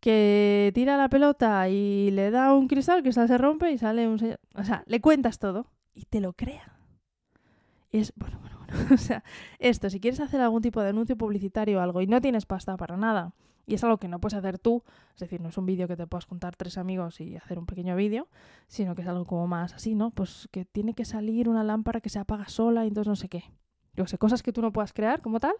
que 0.00 0.70
tira 0.74 0.98
la 0.98 1.08
pelota 1.08 1.66
y 1.70 2.10
le 2.10 2.30
da 2.30 2.52
un 2.52 2.68
cristal, 2.68 2.98
el 2.98 3.04
cristal 3.04 3.26
se 3.26 3.38
rompe 3.38 3.70
y 3.70 3.78
sale 3.78 4.06
un. 4.06 4.18
O 4.54 4.64
sea, 4.64 4.84
le 4.86 5.00
cuentas 5.00 5.38
todo 5.38 5.66
y 5.96 6.04
te 6.04 6.20
lo 6.20 6.32
crea. 6.34 6.78
Es, 7.90 8.12
bueno, 8.14 8.38
bueno, 8.40 8.58
bueno. 8.58 8.66
O 8.94 8.98
sea, 8.98 9.24
esto, 9.58 9.90
si 9.90 9.98
quieres 9.98 10.20
hacer 10.20 10.40
algún 10.40 10.62
tipo 10.62 10.80
de 10.80 10.90
anuncio 10.90 11.16
publicitario 11.16 11.78
o 11.78 11.80
algo 11.80 12.02
y 12.02 12.06
no 12.06 12.20
tienes 12.20 12.46
pasta 12.46 12.76
para 12.76 12.96
nada, 12.96 13.32
y 13.66 13.74
es 13.74 13.82
algo 13.82 13.98
que 13.98 14.06
no 14.06 14.20
puedes 14.20 14.34
hacer 14.34 14.58
tú, 14.58 14.84
es 15.14 15.20
decir, 15.20 15.40
no 15.40 15.48
es 15.48 15.58
un 15.58 15.66
vídeo 15.66 15.88
que 15.88 15.96
te 15.96 16.06
puedas 16.06 16.26
contar 16.26 16.54
tres 16.54 16.78
amigos 16.78 17.20
y 17.20 17.36
hacer 17.36 17.58
un 17.58 17.66
pequeño 17.66 17.96
vídeo, 17.96 18.28
sino 18.68 18.94
que 18.94 19.02
es 19.02 19.08
algo 19.08 19.24
como 19.24 19.48
más 19.48 19.74
así, 19.74 19.96
¿no? 19.96 20.10
Pues 20.10 20.48
que 20.52 20.64
tiene 20.64 20.94
que 20.94 21.04
salir 21.04 21.48
una 21.48 21.64
lámpara 21.64 22.00
que 22.00 22.10
se 22.10 22.20
apaga 22.20 22.48
sola 22.48 22.84
y 22.84 22.88
entonces 22.88 23.08
no 23.08 23.16
sé 23.16 23.28
qué. 23.28 23.44
Yo 23.94 24.06
sé, 24.06 24.18
cosas 24.18 24.42
que 24.42 24.52
tú 24.52 24.62
no 24.62 24.72
puedas 24.72 24.92
crear 24.92 25.22
como 25.22 25.40
tal, 25.40 25.54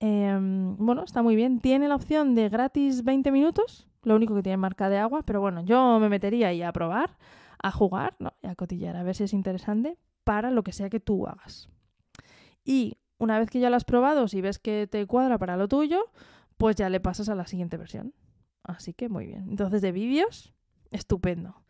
Em, 0.00 0.76
bueno, 0.76 1.04
está 1.04 1.22
muy 1.22 1.36
bien. 1.36 1.60
Tiene 1.60 1.88
la 1.88 1.94
opción 1.94 2.34
de 2.34 2.48
gratis 2.48 3.02
20 3.04 3.30
minutos, 3.30 3.88
lo 4.02 4.16
único 4.16 4.34
que 4.34 4.42
tiene 4.42 4.56
marca 4.58 4.88
de 4.88 4.98
agua, 4.98 5.22
pero 5.22 5.40
bueno, 5.40 5.62
yo 5.62 5.98
me 6.00 6.08
metería 6.08 6.48
ahí 6.48 6.62
a 6.62 6.72
probar, 6.72 7.16
a 7.62 7.70
jugar 7.70 8.16
¿no? 8.18 8.32
y 8.42 8.46
a 8.46 8.54
cotillar, 8.54 8.96
a 8.96 9.02
ver 9.02 9.14
si 9.14 9.24
es 9.24 9.32
interesante 9.32 9.98
para 10.24 10.50
lo 10.50 10.62
que 10.62 10.72
sea 10.72 10.90
que 10.90 11.00
tú 11.00 11.26
hagas. 11.26 11.68
Y 12.64 12.98
una 13.18 13.38
vez 13.38 13.48
que 13.50 13.60
ya 13.60 13.70
lo 13.70 13.76
has 13.76 13.84
probado, 13.84 14.28
si 14.28 14.40
ves 14.40 14.58
que 14.58 14.86
te 14.86 15.06
cuadra 15.06 15.38
para 15.38 15.56
lo 15.56 15.68
tuyo, 15.68 16.10
pues 16.56 16.76
ya 16.76 16.88
le 16.88 17.00
pasas 17.00 17.28
a 17.28 17.34
la 17.34 17.46
siguiente 17.46 17.76
versión. 17.76 18.14
Así 18.62 18.92
que 18.92 19.08
muy 19.08 19.26
bien. 19.26 19.46
Entonces, 19.48 19.80
de 19.80 19.92
vídeos, 19.92 20.52
estupendo. 20.90 21.62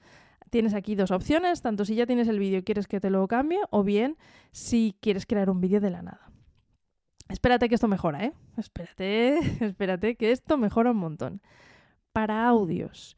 Tienes 0.51 0.75
aquí 0.75 0.95
dos 0.95 1.11
opciones, 1.11 1.61
tanto 1.61 1.85
si 1.85 1.95
ya 1.95 2.07
tienes 2.07 2.29
el 2.29 2.39
vídeo 2.39 2.61
y 2.61 2.63
quieres 2.63 2.87
que 2.87 3.01
te 3.01 3.11
lo 3.11 3.27
cambie, 3.29 3.61
o 3.71 3.83
bien 3.83 4.17
si 4.53 4.97
quieres 5.01 5.27
crear 5.27 5.51
un 5.51 5.61
vídeo 5.61 5.81
de 5.81 5.91
la 5.91 6.03
nada. 6.03 6.31
Espérate 7.29 7.69
que 7.69 7.75
esto 7.75 7.89
mejora, 7.89 8.25
¿eh? 8.25 8.33
Espérate, 8.57 9.39
espérate 9.65 10.17
que 10.17 10.31
esto 10.31 10.57
mejora 10.57 10.93
un 10.93 10.99
montón. 10.99 11.43
Para 12.13 12.47
audios, 12.47 13.17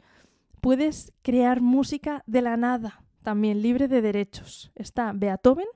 puedes 0.61 1.13
crear 1.23 1.61
música 1.61 2.23
de 2.27 2.43
la 2.43 2.57
nada, 2.57 3.03
también 3.23 3.63
libre 3.63 3.89
de 3.89 4.03
derechos. 4.03 4.71
Está 4.75 5.13
Beethoven. 5.15 5.67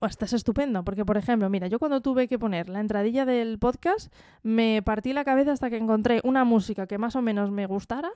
Oh, 0.00 0.06
estás 0.06 0.32
estupendo, 0.32 0.84
porque 0.84 1.04
por 1.04 1.16
ejemplo, 1.16 1.48
mira, 1.48 1.66
yo 1.68 1.78
cuando 1.78 2.02
tuve 2.02 2.28
que 2.28 2.38
poner 2.38 2.68
la 2.68 2.80
entradilla 2.80 3.24
del 3.24 3.58
podcast, 3.58 4.12
me 4.42 4.82
partí 4.82 5.12
la 5.12 5.24
cabeza 5.24 5.52
hasta 5.52 5.70
que 5.70 5.76
encontré 5.76 6.20
una 6.24 6.44
música 6.44 6.86
que 6.86 6.98
más 6.98 7.16
o 7.16 7.22
menos 7.22 7.50
me 7.50 7.66
gustara, 7.66 8.10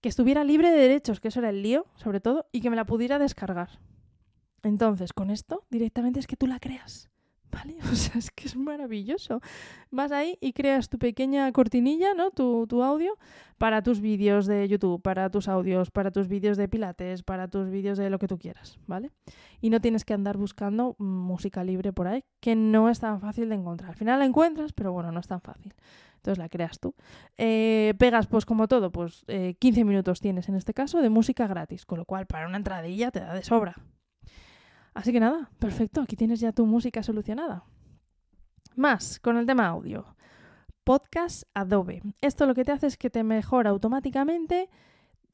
que 0.00 0.08
estuviera 0.08 0.42
libre 0.42 0.70
de 0.70 0.78
derechos, 0.78 1.20
que 1.20 1.28
eso 1.28 1.38
era 1.40 1.50
el 1.50 1.62
lío, 1.62 1.86
sobre 1.94 2.20
todo, 2.20 2.46
y 2.50 2.60
que 2.60 2.70
me 2.70 2.76
la 2.76 2.86
pudiera 2.86 3.18
descargar. 3.18 3.78
Entonces, 4.62 5.12
con 5.12 5.30
esto, 5.30 5.64
directamente 5.70 6.18
es 6.18 6.26
que 6.26 6.36
tú 6.36 6.46
la 6.46 6.58
creas. 6.58 7.08
¿Vale? 7.52 7.76
O 7.92 7.94
sea, 7.94 8.18
es 8.18 8.30
que 8.30 8.46
es 8.46 8.56
maravilloso. 8.56 9.40
Vas 9.90 10.10
ahí 10.10 10.38
y 10.40 10.52
creas 10.54 10.88
tu 10.88 10.98
pequeña 10.98 11.52
cortinilla, 11.52 12.14
¿no? 12.14 12.30
Tu, 12.30 12.66
tu 12.66 12.82
audio 12.82 13.18
para 13.58 13.82
tus 13.82 14.00
vídeos 14.00 14.46
de 14.46 14.66
YouTube, 14.66 15.00
para 15.00 15.30
tus 15.30 15.46
audios, 15.46 15.90
para 15.90 16.10
tus 16.10 16.26
vídeos 16.26 16.56
de 16.56 16.66
pilates, 16.68 17.22
para 17.22 17.48
tus 17.48 17.70
vídeos 17.70 17.98
de 17.98 18.10
lo 18.10 18.18
que 18.18 18.26
tú 18.26 18.38
quieras, 18.38 18.80
¿vale? 18.86 19.10
Y 19.60 19.70
no 19.70 19.80
tienes 19.80 20.04
que 20.04 20.14
andar 20.14 20.36
buscando 20.36 20.96
música 20.98 21.62
libre 21.62 21.92
por 21.92 22.08
ahí, 22.08 22.24
que 22.40 22.56
no 22.56 22.88
es 22.88 22.98
tan 22.98 23.20
fácil 23.20 23.50
de 23.50 23.54
encontrar. 23.54 23.90
Al 23.90 23.96
final 23.96 24.18
la 24.18 24.24
encuentras, 24.24 24.72
pero 24.72 24.92
bueno, 24.92 25.12
no 25.12 25.20
es 25.20 25.28
tan 25.28 25.40
fácil. 25.40 25.74
Entonces 26.16 26.38
la 26.38 26.48
creas 26.48 26.78
tú. 26.78 26.94
Eh, 27.36 27.94
pegas, 27.98 28.26
pues 28.26 28.46
como 28.46 28.68
todo, 28.68 28.90
pues 28.90 29.24
15 29.26 29.80
eh, 29.80 29.84
minutos 29.84 30.20
tienes 30.20 30.48
en 30.48 30.54
este 30.54 30.72
caso 30.72 31.02
de 31.02 31.10
música 31.10 31.46
gratis, 31.46 31.84
con 31.84 31.98
lo 31.98 32.04
cual 32.04 32.26
para 32.26 32.46
una 32.46 32.56
entradilla 32.56 33.10
te 33.10 33.20
da 33.20 33.34
de 33.34 33.44
sobra, 33.44 33.76
Así 34.94 35.12
que 35.12 35.20
nada, 35.20 35.50
perfecto, 35.58 36.02
aquí 36.02 36.16
tienes 36.16 36.40
ya 36.40 36.52
tu 36.52 36.66
música 36.66 37.02
solucionada. 37.02 37.64
Más 38.76 39.20
con 39.20 39.36
el 39.36 39.46
tema 39.46 39.66
audio. 39.66 40.16
Podcast 40.84 41.44
Adobe. 41.54 42.02
Esto 42.20 42.46
lo 42.46 42.54
que 42.54 42.64
te 42.64 42.72
hace 42.72 42.88
es 42.88 42.96
que 42.96 43.10
te 43.10 43.22
mejora 43.22 43.70
automáticamente 43.70 44.68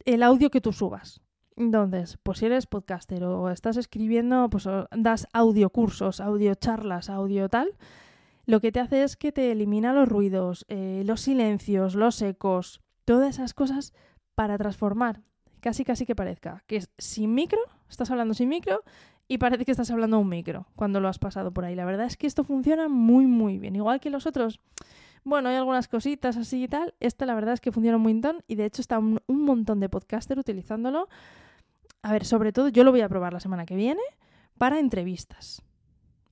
el 0.05 0.23
audio 0.23 0.51
que 0.51 0.61
tú 0.61 0.73
subas. 0.73 1.21
Entonces, 1.57 2.19
pues 2.23 2.39
si 2.39 2.47
eres 2.47 2.67
podcaster 2.67 3.25
o 3.25 3.51
estás 3.51 3.77
escribiendo, 3.77 4.49
pues 4.49 4.69
das 4.97 5.27
audio 5.33 5.71
cursos, 5.71 6.21
audio 6.21 6.55
charlas, 6.55 7.11
audio 7.11 7.49
tal, 7.49 7.77
lo 8.47 8.61
que 8.61 8.71
te 8.71 8.81
hace 8.81 9.03
es 9.03 9.17
que 9.17 9.33
te 9.33 9.51
elimina 9.51 9.93
los 9.93 10.09
ruidos, 10.09 10.67
eh, 10.69 11.03
los 11.05 11.23
silencios, 11.23 11.97
los 11.97 12.23
ecos, 12.23 12.81
todas 13.05 13.31
esas 13.31 13.55
cosas 13.55 13.93
para 14.37 14.57
transformar, 14.57 15.23
casi 15.61 15.85
casi 15.85 16.07
que 16.07 16.15
parezca 16.15 16.63
que 16.69 16.77
es 16.77 16.91
sin 16.97 17.35
micro, 17.35 17.61
estás 17.89 18.11
hablando 18.13 18.35
sin 18.35 18.49
micro 18.49 18.83
y 19.29 19.37
parece 19.37 19.67
que 19.67 19.71
estás 19.71 19.91
hablando 19.91 20.17
a 20.17 20.21
un 20.21 20.29
micro 20.29 20.67
cuando 20.75 21.01
lo 21.01 21.09
has 21.09 21.19
pasado 21.19 21.53
por 21.53 21.67
ahí. 21.67 21.75
La 21.75 21.85
verdad 21.85 22.07
es 22.07 22.17
que 22.17 22.27
esto 22.27 22.45
funciona 22.45 22.89
muy, 22.89 23.27
muy 23.27 23.59
bien. 23.59 23.77
Igual 23.77 24.01
que 24.01 24.09
los 24.09 24.27
otros, 24.27 24.59
bueno, 25.23 25.51
hay 25.51 25.57
algunas 25.57 25.87
cositas 25.87 26.39
así 26.39 26.65
y 26.65 26.69
tal. 26.69 26.95
Este 26.99 27.27
la 27.27 27.35
verdad 27.35 27.53
es 27.53 27.61
que 27.61 27.71
funciona 27.71 27.99
muy 27.99 28.15
bien 28.15 28.43
y 28.49 28.55
de 28.55 28.65
hecho 28.65 28.81
está 28.81 28.99
un, 28.99 29.21
montón 29.29 29.81
de 29.81 29.91
podcaster 29.91 30.39
utilizándolo. 30.39 31.09
A 32.03 32.13
ver, 32.13 32.25
sobre 32.25 32.53
todo 32.53 32.69
yo 32.69 32.85
lo 32.85 32.91
voy 32.91 33.03
a 33.03 33.09
probar 33.09 33.35
la 33.35 33.41
semana 33.41 33.67
que 33.67 33.77
viene 33.77 34.01
para 34.57 34.81
entrevistas. 34.81 35.63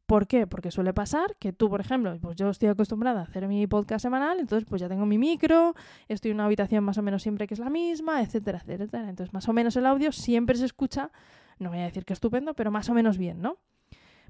¿Por 0.07 0.27
qué? 0.27 0.47
Porque 0.47 0.71
suele 0.71 0.95
pasar 0.95 1.37
que 1.37 1.53
tú, 1.53 1.69
por 1.69 1.81
ejemplo, 1.81 2.17
pues 2.21 2.37
yo 2.37 2.49
estoy 2.49 2.69
acostumbrada 2.69 3.21
a 3.21 3.25
hacer 3.25 3.47
mi 3.49 3.67
podcast 3.67 4.03
semanal, 4.03 4.39
entonces 4.39 4.67
pues 4.67 4.81
ya 4.81 4.89
tengo 4.89 5.05
mi 5.05 5.19
micro, 5.19 5.75
estoy 6.07 6.31
en 6.31 6.37
una 6.37 6.45
habitación 6.45 6.85
más 6.85 6.97
o 6.97 7.03
menos 7.03 7.25
siempre 7.25 7.49
que 7.49 7.55
es 7.55 7.61
la 7.61 7.71
misma, 7.71 8.23
etcétera, 8.23 8.63
etcétera. 8.65 9.11
Entonces 9.11 9.35
más 9.35 9.49
o 9.49 9.53
menos 9.53 9.77
el 9.77 9.85
audio 9.85 10.13
siempre 10.13 10.57
se 10.57 10.65
escucha 10.65 11.11
no 11.59 11.71
voy 11.71 11.79
a 11.79 11.85
decir 11.85 12.05
que 12.05 12.13
estupendo, 12.13 12.55
pero 12.55 12.71
más 12.71 12.89
o 12.89 12.95
menos 12.95 13.19
bien, 13.19 13.41
¿no? 13.41 13.59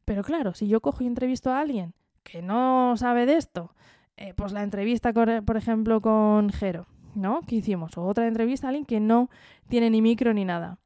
Pero 0.05 0.23
claro, 0.23 0.55
si 0.55 0.69
yo 0.69 0.81
cojo 0.81 1.03
y 1.03 1.07
entrevisto 1.07 1.51
a 1.51 1.61
alguien 1.61 1.95
que 2.23 2.43
no 2.43 2.97
sabe 2.97 3.27
de 3.27 3.37
esto, 3.37 3.75
eh, 4.17 4.33
pues 4.35 4.53
la 4.53 4.62
entrevista, 4.62 5.12
por 5.12 5.57
ejemplo, 5.57 6.01
con 6.01 6.51
Jero, 6.51 6.87
¿no? 7.15 7.41
Que 7.43 7.57
hicimos, 7.57 7.97
o 7.99 8.05
otra 8.05 8.27
entrevista 8.27 8.67
a 8.67 8.71
alguien 8.71 8.87
que 8.87 9.01
no 9.01 9.29
tiene 9.69 9.91
ni 9.91 10.01
micro 10.01 10.33
ni 10.33 10.45
nada. 10.45 10.79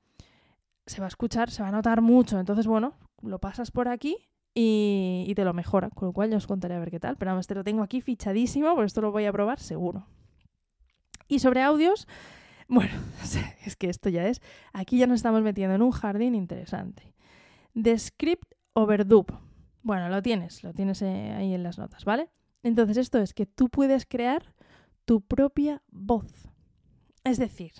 Se 0.86 1.00
va 1.00 1.06
a 1.06 1.08
escuchar, 1.08 1.50
se 1.50 1.62
va 1.62 1.68
a 1.68 1.72
notar 1.72 2.00
mucho. 2.00 2.40
Entonces, 2.40 2.66
bueno, 2.66 2.94
lo 3.22 3.38
pasas 3.38 3.70
por 3.70 3.88
aquí 3.88 4.16
y, 4.54 5.32
te 5.36 5.44
lo 5.44 5.52
mejora. 5.52 5.90
Con 5.90 6.08
lo 6.08 6.12
cual 6.12 6.30
ya 6.30 6.36
os 6.36 6.46
contaré 6.46 6.74
a 6.74 6.80
ver 6.80 6.90
qué 6.90 6.98
tal. 6.98 7.16
Pero 7.16 7.30
vamos, 7.30 7.46
te 7.46 7.54
lo 7.54 7.62
tengo 7.62 7.82
aquí 7.82 8.00
fichadísimo, 8.00 8.74
por 8.74 8.84
esto 8.84 9.00
lo 9.00 9.12
voy 9.12 9.26
a 9.26 9.32
probar 9.32 9.60
seguro. 9.60 10.06
Y 11.28 11.38
sobre 11.38 11.62
audios, 11.62 12.08
bueno, 12.70 12.92
es 13.66 13.76
que 13.76 13.90
esto 13.90 14.08
ya 14.08 14.26
es. 14.26 14.40
Aquí 14.72 14.98
ya 14.98 15.06
nos 15.06 15.16
estamos 15.16 15.42
metiendo 15.42 15.74
en 15.74 15.82
un 15.82 15.90
jardín 15.90 16.34
interesante. 16.34 17.14
The 17.80 17.98
Script 17.98 18.54
Overdub. 18.72 19.26
Bueno, 19.82 20.08
lo 20.08 20.22
tienes, 20.22 20.64
lo 20.64 20.72
tienes 20.72 21.02
eh, 21.02 21.34
ahí 21.36 21.52
en 21.52 21.62
las 21.62 21.78
notas, 21.78 22.04
¿vale? 22.04 22.30
Entonces, 22.62 22.96
esto 22.96 23.18
es 23.18 23.34
que 23.34 23.46
tú 23.46 23.68
puedes 23.68 24.06
crear 24.06 24.54
tu 25.04 25.20
propia 25.20 25.82
voz. 25.90 26.48
Es 27.24 27.38
decir, 27.38 27.72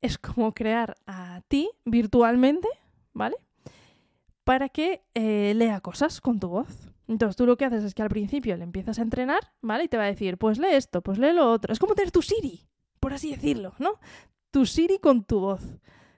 es 0.00 0.18
como 0.18 0.52
crear 0.52 0.96
a 1.06 1.42
ti 1.48 1.70
virtualmente, 1.84 2.68
¿vale? 3.12 3.36
para 4.44 4.68
que 4.68 5.02
eh, 5.14 5.54
lea 5.56 5.80
cosas 5.80 6.20
con 6.20 6.38
tu 6.38 6.48
voz. 6.48 6.90
Entonces 7.08 7.36
tú 7.36 7.46
lo 7.46 7.56
que 7.56 7.64
haces 7.64 7.84
es 7.84 7.94
que 7.94 8.02
al 8.02 8.08
principio 8.08 8.56
le 8.56 8.64
empiezas 8.64 8.98
a 8.98 9.02
entrenar, 9.02 9.52
¿vale? 9.60 9.84
Y 9.84 9.88
te 9.88 9.96
va 9.96 10.04
a 10.04 10.06
decir, 10.06 10.38
pues 10.38 10.58
lee 10.58 10.72
esto, 10.72 11.02
pues 11.02 11.18
lee 11.18 11.32
lo 11.32 11.50
otro. 11.50 11.72
Es 11.72 11.78
como 11.78 11.94
tener 11.94 12.10
tu 12.10 12.22
Siri, 12.22 12.66
por 13.04 13.12
así 13.12 13.32
decirlo, 13.32 13.74
¿no? 13.78 14.00
Tu 14.50 14.64
Siri 14.64 14.98
con 14.98 15.24
tu 15.24 15.38
voz. 15.38 15.60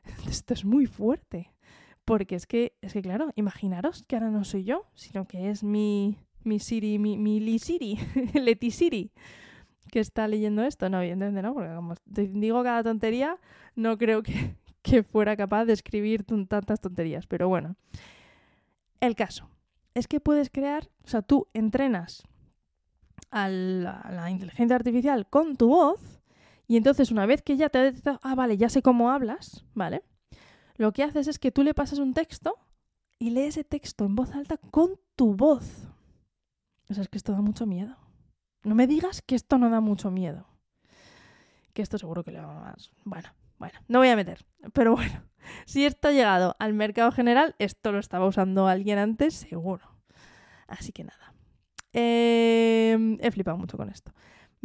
Esto 0.29 0.55
es 0.55 0.65
muy 0.65 0.87
fuerte. 0.87 1.53
Porque 2.05 2.37
es 2.37 2.47
que, 2.47 2.77
es 2.81 2.93
que 2.93 3.03
claro, 3.03 3.33
imaginaros 3.35 4.05
que 4.05 4.15
ahora 4.15 4.31
no 4.31 4.45
soy 4.45 4.63
yo, 4.63 4.87
sino 4.95 5.27
que 5.27 5.51
es 5.51 5.65
mi, 5.65 6.17
mi 6.45 6.61
Siri, 6.61 7.01
mi, 7.01 7.19
mi 7.19 7.41
Li 7.41 7.59
Siri, 7.59 7.99
Leti 8.35 8.71
Siri, 8.71 9.11
que 9.91 9.99
está 9.99 10.29
leyendo 10.29 10.63
esto. 10.63 10.89
No, 10.89 11.01
evidentemente 11.01 11.43
no, 11.43 11.55
porque 11.55 11.75
como 11.75 11.95
digo 12.05 12.63
cada 12.63 12.85
tontería, 12.85 13.37
no 13.75 13.99
creo 13.99 14.23
que, 14.23 14.55
que 14.83 15.03
fuera 15.03 15.37
capaz 15.37 15.65
de 15.65 15.73
escribir 15.73 16.23
tantas 16.23 16.81
tonterías. 16.81 17.27
Pero 17.27 17.49
bueno, 17.49 17.75
el 19.01 19.17
caso 19.17 19.51
es 19.95 20.07
que 20.07 20.21
puedes 20.21 20.51
crear, 20.51 20.89
o 21.03 21.09
sea, 21.09 21.23
tú 21.23 21.49
entrenas 21.53 22.23
a 23.33 23.49
la, 23.49 24.31
inteligencia 24.31 24.77
artificial 24.77 25.27
con 25.29 25.57
tu 25.57 25.67
voz 25.71 26.16
y 26.67 26.77
entonces 26.77 27.11
una 27.11 27.27
vez 27.27 27.43
que 27.43 27.57
ya 27.57 27.69
te 27.69 27.79
ha 27.79 27.83
detectado, 27.83 28.21
ah, 28.23 28.35
vale, 28.35 28.57
ya 28.57 28.69
sé 28.69 28.83
cómo 28.83 29.11
hablas, 29.11 29.65
¿vale? 29.75 30.03
Lo 30.77 30.93
que 30.93 31.03
haces 31.03 31.29
es 31.29 31.39
que 31.39 31.53
tú 31.53 31.63
le 31.63 31.75
pasas 31.75 31.99
un 31.99 32.13
texto 32.13 32.59
y 33.19 33.31
lee 33.31 33.43
ese 33.43 33.65
texto 33.65 34.05
en 34.05 34.15
voz 34.15 34.33
alta 34.35 34.59
con 34.59 34.99
tu 35.15 35.35
voz. 35.35 35.89
O 36.89 36.95
sea, 36.95 37.03
es 37.03 37.09
que 37.09 37.19
esto 37.19 37.33
da 37.33 37.41
mucho 37.41 37.67
miedo. 37.67 37.97
No 38.63 38.75
me 38.75 38.87
digas 38.87 39.23
que 39.23 39.35
esto 39.35 39.59
no 39.59 39.71
da 39.71 39.81
mucho 39.81 40.11
miedo. 40.11 40.47
Que 41.73 41.83
esto 41.83 41.99
seguro 41.99 42.25
que 42.25 42.33
le 42.33 42.41
va 42.41 42.53
más. 42.53 42.91
Bueno, 43.05 43.29
bueno, 43.59 43.79
no 43.89 44.01
voy 44.01 44.09
a 44.09 44.17
meter. 44.17 44.45
Pero 44.73 44.95
bueno, 44.95 45.23
si 45.67 45.85
esto 45.85 46.09
ha 46.09 46.13
llegado 46.13 46.57
al 46.59 46.75
mercado 46.75 47.11
general, 47.13 47.55
esto 47.59 47.93
lo 47.93 47.99
estaba 47.99 48.27
usando 48.27 48.67
alguien 48.67 48.99
antes, 48.99 49.35
seguro. 49.35 49.89
Así 50.67 50.93
que 50.93 51.05
nada. 51.05 51.33
Em, 51.93 53.19
he 53.21 53.31
flipado 53.31 53.57
mucho 53.57 53.77
con 53.77 53.89
esto. 53.89 54.13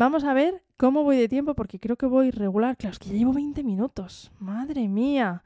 Vamos 0.02 0.24
a 0.24 0.34
ver 0.34 0.64
cómo 0.78 1.04
voy 1.04 1.16
de 1.16 1.30
tiempo, 1.30 1.54
porque 1.54 1.80
creo 1.80 1.96
que 1.96 2.08
voy 2.08 2.32
regular. 2.32 2.76
Claro, 2.76 2.94
es 2.94 2.98
que 2.98 3.10
ya 3.10 3.18
llevo 3.18 3.34
20 3.34 3.64
minutos. 3.64 4.32
Madre 4.40 4.88
mía. 4.88 5.44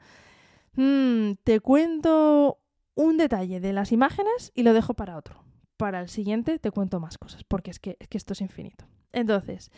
Mm, 0.72 1.32
te 1.44 1.60
cuento 1.60 2.58
un 2.94 3.18
detalle 3.18 3.60
de 3.60 3.74
las 3.74 3.92
imágenes 3.92 4.52
y 4.54 4.62
lo 4.62 4.72
dejo 4.72 4.94
para 4.94 5.18
otro. 5.18 5.44
Para 5.76 6.00
el 6.00 6.08
siguiente 6.08 6.58
te 6.58 6.70
cuento 6.70 7.00
más 7.00 7.18
cosas, 7.18 7.44
porque 7.44 7.70
es 7.70 7.78
que, 7.78 7.98
es 8.00 8.08
que 8.08 8.16
esto 8.16 8.32
es 8.32 8.40
infinito. 8.40 8.86
Entonces, 9.12 9.70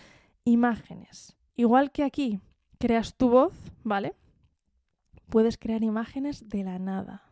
imágenes. 0.45 1.37
Igual 1.57 1.91
que 1.91 2.05
aquí 2.05 2.39
creas 2.79 3.17
tu 3.17 3.31
voz, 3.31 3.55
¿vale? 3.83 4.15
Puedes 5.29 5.59
crear 5.59 5.83
imágenes 5.83 6.49
de 6.49 6.63
la 6.63 6.79
nada. 6.79 7.28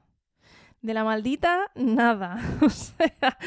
De 0.83 0.95
la 0.95 1.05
maldita 1.05 1.71
nada. 1.75 2.39
o 2.63 2.71
sea, 2.71 3.39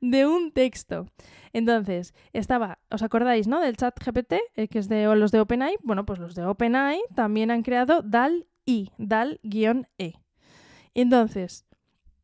de 0.00 0.26
un 0.26 0.52
texto. 0.52 1.06
Entonces, 1.52 2.14
estaba, 2.32 2.78
¿os 2.90 3.02
acordáis, 3.02 3.46
no? 3.48 3.60
Del 3.60 3.76
chat 3.76 3.98
GPT, 3.98 4.34
eh, 4.56 4.68
que 4.68 4.78
es 4.78 4.88
de 4.88 5.04
los 5.16 5.32
de 5.32 5.40
OpenAI. 5.40 5.76
Bueno, 5.82 6.04
pues 6.04 6.18
los 6.18 6.34
de 6.34 6.44
OpenAI 6.44 7.00
también 7.14 7.50
han 7.50 7.62
creado 7.62 8.02
DAL-I, 8.02 8.90
DAL-E. 8.98 10.14
Entonces, 10.94 11.66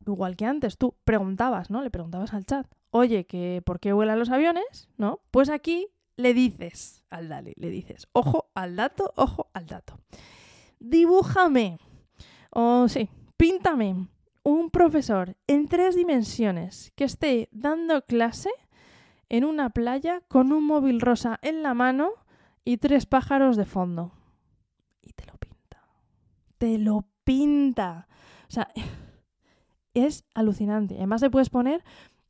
igual 0.07 0.37
que 0.37 0.47
antes, 0.47 0.79
tú 0.79 0.95
preguntabas, 1.05 1.71
¿no? 1.71 1.83
Le 1.83 1.91
preguntabas 1.91 2.35
al 2.35 2.45
chat, 2.45 2.67
oye, 2.91 3.27
que 3.27 3.63
¿por 3.65 3.81
qué 3.81 3.93
vuelan 3.93 4.19
los 4.19 4.31
aviones? 4.31 4.89
¿No? 4.97 5.21
Pues 5.31 5.49
aquí 5.49 5.89
le 6.17 6.35
dices 6.35 7.05
al 7.11 7.29
DALI, 7.29 7.55
le 7.57 7.71
dices, 7.71 8.09
ojo 8.13 8.51
al 8.55 8.77
dato, 8.77 9.13
ojo 9.17 9.51
al 9.53 9.67
dato. 9.67 9.99
Dibújame, 10.79 11.79
o 12.51 12.89
sí, 12.89 13.09
píntame 13.37 14.09
un 14.45 14.71
profesor 14.71 15.37
en 15.47 15.67
tres 15.67 15.97
dimensiones 15.97 16.93
que 16.95 17.05
esté 17.05 17.49
dando 17.51 18.03
clase 18.03 18.51
en 19.29 19.45
una 19.45 19.71
playa 19.71 20.23
con 20.29 20.53
un 20.53 20.65
móvil 20.65 21.01
rosa 21.01 21.41
en 21.43 21.63
la 21.63 21.75
mano 21.75 22.11
y 22.65 22.77
tres 22.77 23.07
pájaros 23.07 23.57
de 23.57 23.65
fondo. 23.65 24.13
Y 25.03 25.13
te 25.13 25.25
lo 25.27 25.35
pinta. 25.39 25.83
Te 26.59 26.79
lo 26.79 27.07
pinta. 27.25 28.07
O 28.49 28.51
sea, 28.51 28.69
es 29.95 30.25
alucinante. 30.35 30.97
Además 30.97 31.23
le 31.23 31.31
puedes 31.31 31.51
poner 31.51 31.83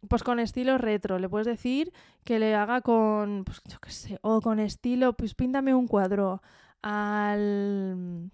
pues 0.09 0.23
con 0.23 0.39
estilo 0.39 0.79
retro, 0.79 1.19
le 1.19 1.29
puedes 1.29 1.47
decir 1.47 1.93
que 2.25 2.39
le 2.39 2.55
haga 2.55 2.83
con, 2.83 3.45
pues 3.45 3.63
yo 3.65 3.79
qué 3.81 3.91
sé, 3.91 4.19
o 4.21 4.43
con 4.43 4.61
estilo, 4.61 5.15
pues 5.15 5.35
píntame 5.35 5.75
un 5.75 5.89
cuadro 5.89 6.43
al, 6.83 8.31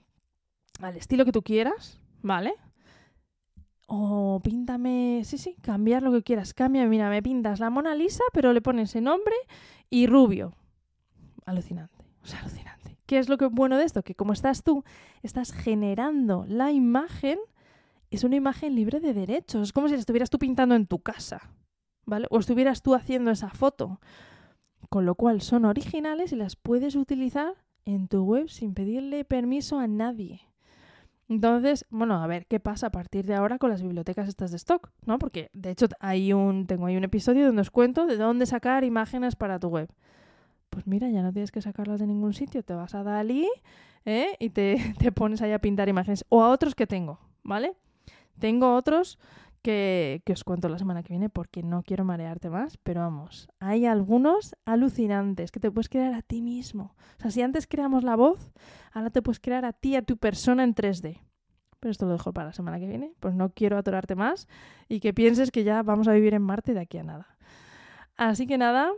al 0.81 0.97
estilo 0.97 1.25
que 1.25 1.31
tú 1.31 1.43
quieras, 1.43 2.01
¿vale? 2.23 2.55
O 3.93 4.39
píntame, 4.45 5.23
sí, 5.25 5.37
sí, 5.37 5.57
cambiar 5.61 6.05
lo 6.05 6.13
que 6.13 6.23
quieras. 6.23 6.55
Cambia, 6.55 6.87
mira, 6.87 7.11
me 7.11 7.25
pintas 7.25 7.59
la 7.59 7.71
Mona 7.71 7.97
Lisa, 7.97 8.23
pero 8.33 8.53
le 8.53 8.63
pones 8.63 8.95
el 8.95 9.03
nombre 9.03 9.35
y 9.91 10.07
rubio. 10.07 10.55
Alucinante, 11.45 12.05
o 12.23 12.27
sea, 12.27 12.39
alucinante. 12.39 12.99
¿Qué 13.07 13.19
es 13.19 13.29
lo 13.29 13.37
que 13.37 13.47
bueno 13.47 13.77
de 13.77 13.85
esto? 13.85 14.05
Que 14.05 14.15
como 14.15 14.33
estás 14.33 14.63
tú, 14.63 14.85
estás 15.25 15.53
generando 15.53 16.45
la 16.47 16.71
imagen 16.71 17.41
es 18.13 18.23
una 18.23 18.37
imagen 18.37 18.77
libre 18.77 19.01
de 19.01 19.13
derechos. 19.13 19.63
Es 19.63 19.73
como 19.73 19.89
si 19.89 19.95
la 19.95 20.01
estuvieras 20.01 20.31
tú 20.31 20.39
pintando 20.39 20.77
en 20.77 20.87
tu 20.87 21.01
casa, 21.01 21.51
¿vale? 22.07 22.29
O 22.31 22.39
estuvieras 22.39 22.83
tú 22.83 22.95
haciendo 22.95 23.33
esa 23.33 23.51
foto. 23.51 24.01
Con 24.89 25.05
lo 25.05 25.17
cual 25.17 25.41
son 25.41 25.65
originales 25.65 26.31
y 26.31 26.37
las 26.37 26.55
puedes 26.55 26.95
utilizar 26.95 27.55
en 27.85 28.07
tu 28.07 28.23
web 28.23 28.49
sin 28.49 28.73
pedirle 28.73 29.25
permiso 29.25 29.81
a 29.81 29.89
nadie. 29.89 30.43
Entonces, 31.31 31.87
bueno, 31.91 32.21
a 32.21 32.27
ver 32.27 32.47
qué 32.47 32.59
pasa 32.59 32.89
a 32.89 32.91
partir 32.91 33.25
de 33.25 33.37
ahora 33.37 33.59
con 33.59 33.71
las 33.71 33.83
bibliotecas 33.83 34.27
estas 34.27 34.51
de 34.51 34.57
stock, 34.57 34.91
¿no? 35.07 35.21
Porque 35.21 35.49
de 35.53 35.71
hecho 35.71 35.87
hay 36.01 36.33
un, 36.33 36.67
tengo 36.67 36.87
ahí 36.87 36.97
un 36.97 37.05
episodio 37.05 37.47
donde 37.47 37.63
os 37.63 37.71
cuento 37.71 38.07
de 38.07 38.17
dónde 38.17 38.47
sacar 38.47 38.83
imágenes 38.83 39.37
para 39.37 39.61
tu 39.61 39.69
web. 39.69 39.89
Pues 40.71 40.89
mira, 40.89 41.09
ya 41.09 41.23
no 41.23 41.33
tienes 41.33 41.53
que 41.53 41.63
sacarlas 41.63 42.01
de 42.01 42.09
ningún 42.09 42.33
sitio, 42.33 42.65
te 42.65 42.75
vas 42.75 42.97
a 42.97 43.05
Dalí 43.05 43.49
¿eh? 44.07 44.35
y 44.41 44.51
te, 44.51 44.77
te 44.99 45.13
pones 45.13 45.41
ahí 45.41 45.53
a 45.53 45.61
pintar 45.61 45.89
imágenes. 45.89 46.25
O 46.31 46.43
a 46.43 46.49
otros 46.49 46.75
que 46.75 46.89
tengo, 46.89 47.21
¿vale? 47.45 47.75
Tengo 48.41 48.75
otros 48.75 49.17
que, 49.63 50.23
os 50.33 50.45
cuento 50.45 50.69
la 50.69 50.79
semana 50.79 51.03
que 51.03 51.13
viene 51.13 51.29
porque 51.29 51.63
no 51.63 51.83
quiero 51.83 52.05
marearte 52.05 52.51
más, 52.51 52.77
pero 52.79 53.01
vamos, 53.01 53.49
hay 53.59 53.87
algunos 53.87 54.55
alucinantes 54.65 55.51
que 55.51 55.61
te 55.61 55.71
puedes 55.71 55.89
crear 55.89 56.15
a 56.15 56.23
ti 56.23 56.43
mismo. 56.43 56.95
O 57.19 57.23
sea, 57.23 57.31
si 57.31 57.43
antes 57.43 57.67
creamos 57.67 58.05
la 58.05 58.17
voz, 58.17 58.53
ahora 58.93 59.11
te 59.11 59.23
puedes 59.23 59.41
crear 59.41 59.65
a 59.65 59.73
ti, 59.73 59.97
a 59.97 60.03
tu 60.03 60.17
persona 60.17 60.65
en 60.65 60.75
3D. 60.75 61.19
Pero 61.79 61.91
esto 61.91 62.07
lo 62.07 62.13
dejo 62.13 62.33
para 62.33 62.49
la 62.49 62.53
semana 62.53 62.79
que 62.79 62.87
viene, 62.87 63.13
pues 63.21 63.35
no 63.35 63.51
quiero 63.51 63.79
atorarte 63.79 64.15
más 64.15 64.49
y 64.89 65.01
que 65.01 65.15
pienses 65.15 65.51
que 65.51 65.65
ya 65.65 65.83
vamos 65.83 66.09
a 66.09 66.13
vivir 66.13 66.35
en 66.35 66.43
Marte 66.43 66.75
de 66.75 66.81
aquí 66.81 66.99
a 66.99 67.05
nada. 67.05 67.39
Así 68.17 68.47
que 68.47 68.59
nada, 68.59 68.93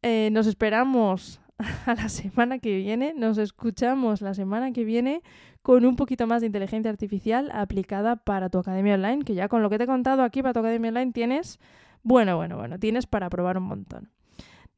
eh, 0.00 0.30
nos 0.32 0.46
esperamos 0.46 1.42
a 1.86 1.94
la 1.94 2.08
semana 2.08 2.58
que 2.58 2.76
viene. 2.76 3.14
Nos 3.16 3.38
escuchamos 3.38 4.20
la 4.20 4.34
semana 4.34 4.72
que 4.72 4.84
viene 4.84 5.22
con 5.62 5.84
un 5.84 5.96
poquito 5.96 6.26
más 6.26 6.40
de 6.40 6.46
inteligencia 6.46 6.90
artificial 6.90 7.50
aplicada 7.52 8.16
para 8.16 8.48
tu 8.48 8.58
academia 8.58 8.94
online, 8.94 9.24
que 9.24 9.34
ya 9.34 9.48
con 9.48 9.62
lo 9.62 9.70
que 9.70 9.78
te 9.78 9.84
he 9.84 9.86
contado 9.86 10.22
aquí 10.22 10.42
para 10.42 10.52
tu 10.52 10.60
academia 10.60 10.88
online 10.88 11.12
tienes, 11.12 11.58
bueno, 12.02 12.36
bueno, 12.36 12.56
bueno, 12.56 12.78
tienes 12.78 13.06
para 13.06 13.30
probar 13.30 13.58
un 13.58 13.64
montón. 13.64 14.10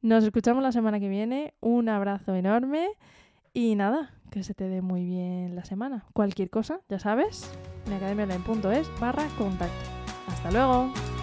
Nos 0.01 0.23
escuchamos 0.23 0.61
la 0.61 0.71
semana 0.71 0.99
que 0.99 1.09
viene. 1.09 1.55
Un 1.61 1.89
abrazo 1.89 2.35
enorme 2.35 2.89
y 3.53 3.75
nada, 3.75 4.11
que 4.29 4.43
se 4.43 4.53
te 4.53 4.67
dé 4.67 4.81
muy 4.81 5.05
bien 5.05 5.55
la 5.55 5.65
semana. 5.65 6.05
Cualquier 6.13 6.49
cosa, 6.49 6.81
ya 6.89 6.99
sabes, 6.99 7.51
en 7.87 7.93
academiaonline.es 7.93 8.87
barra 8.99 9.25
contacto. 9.37 9.89
Hasta 10.27 10.51
luego. 10.51 11.14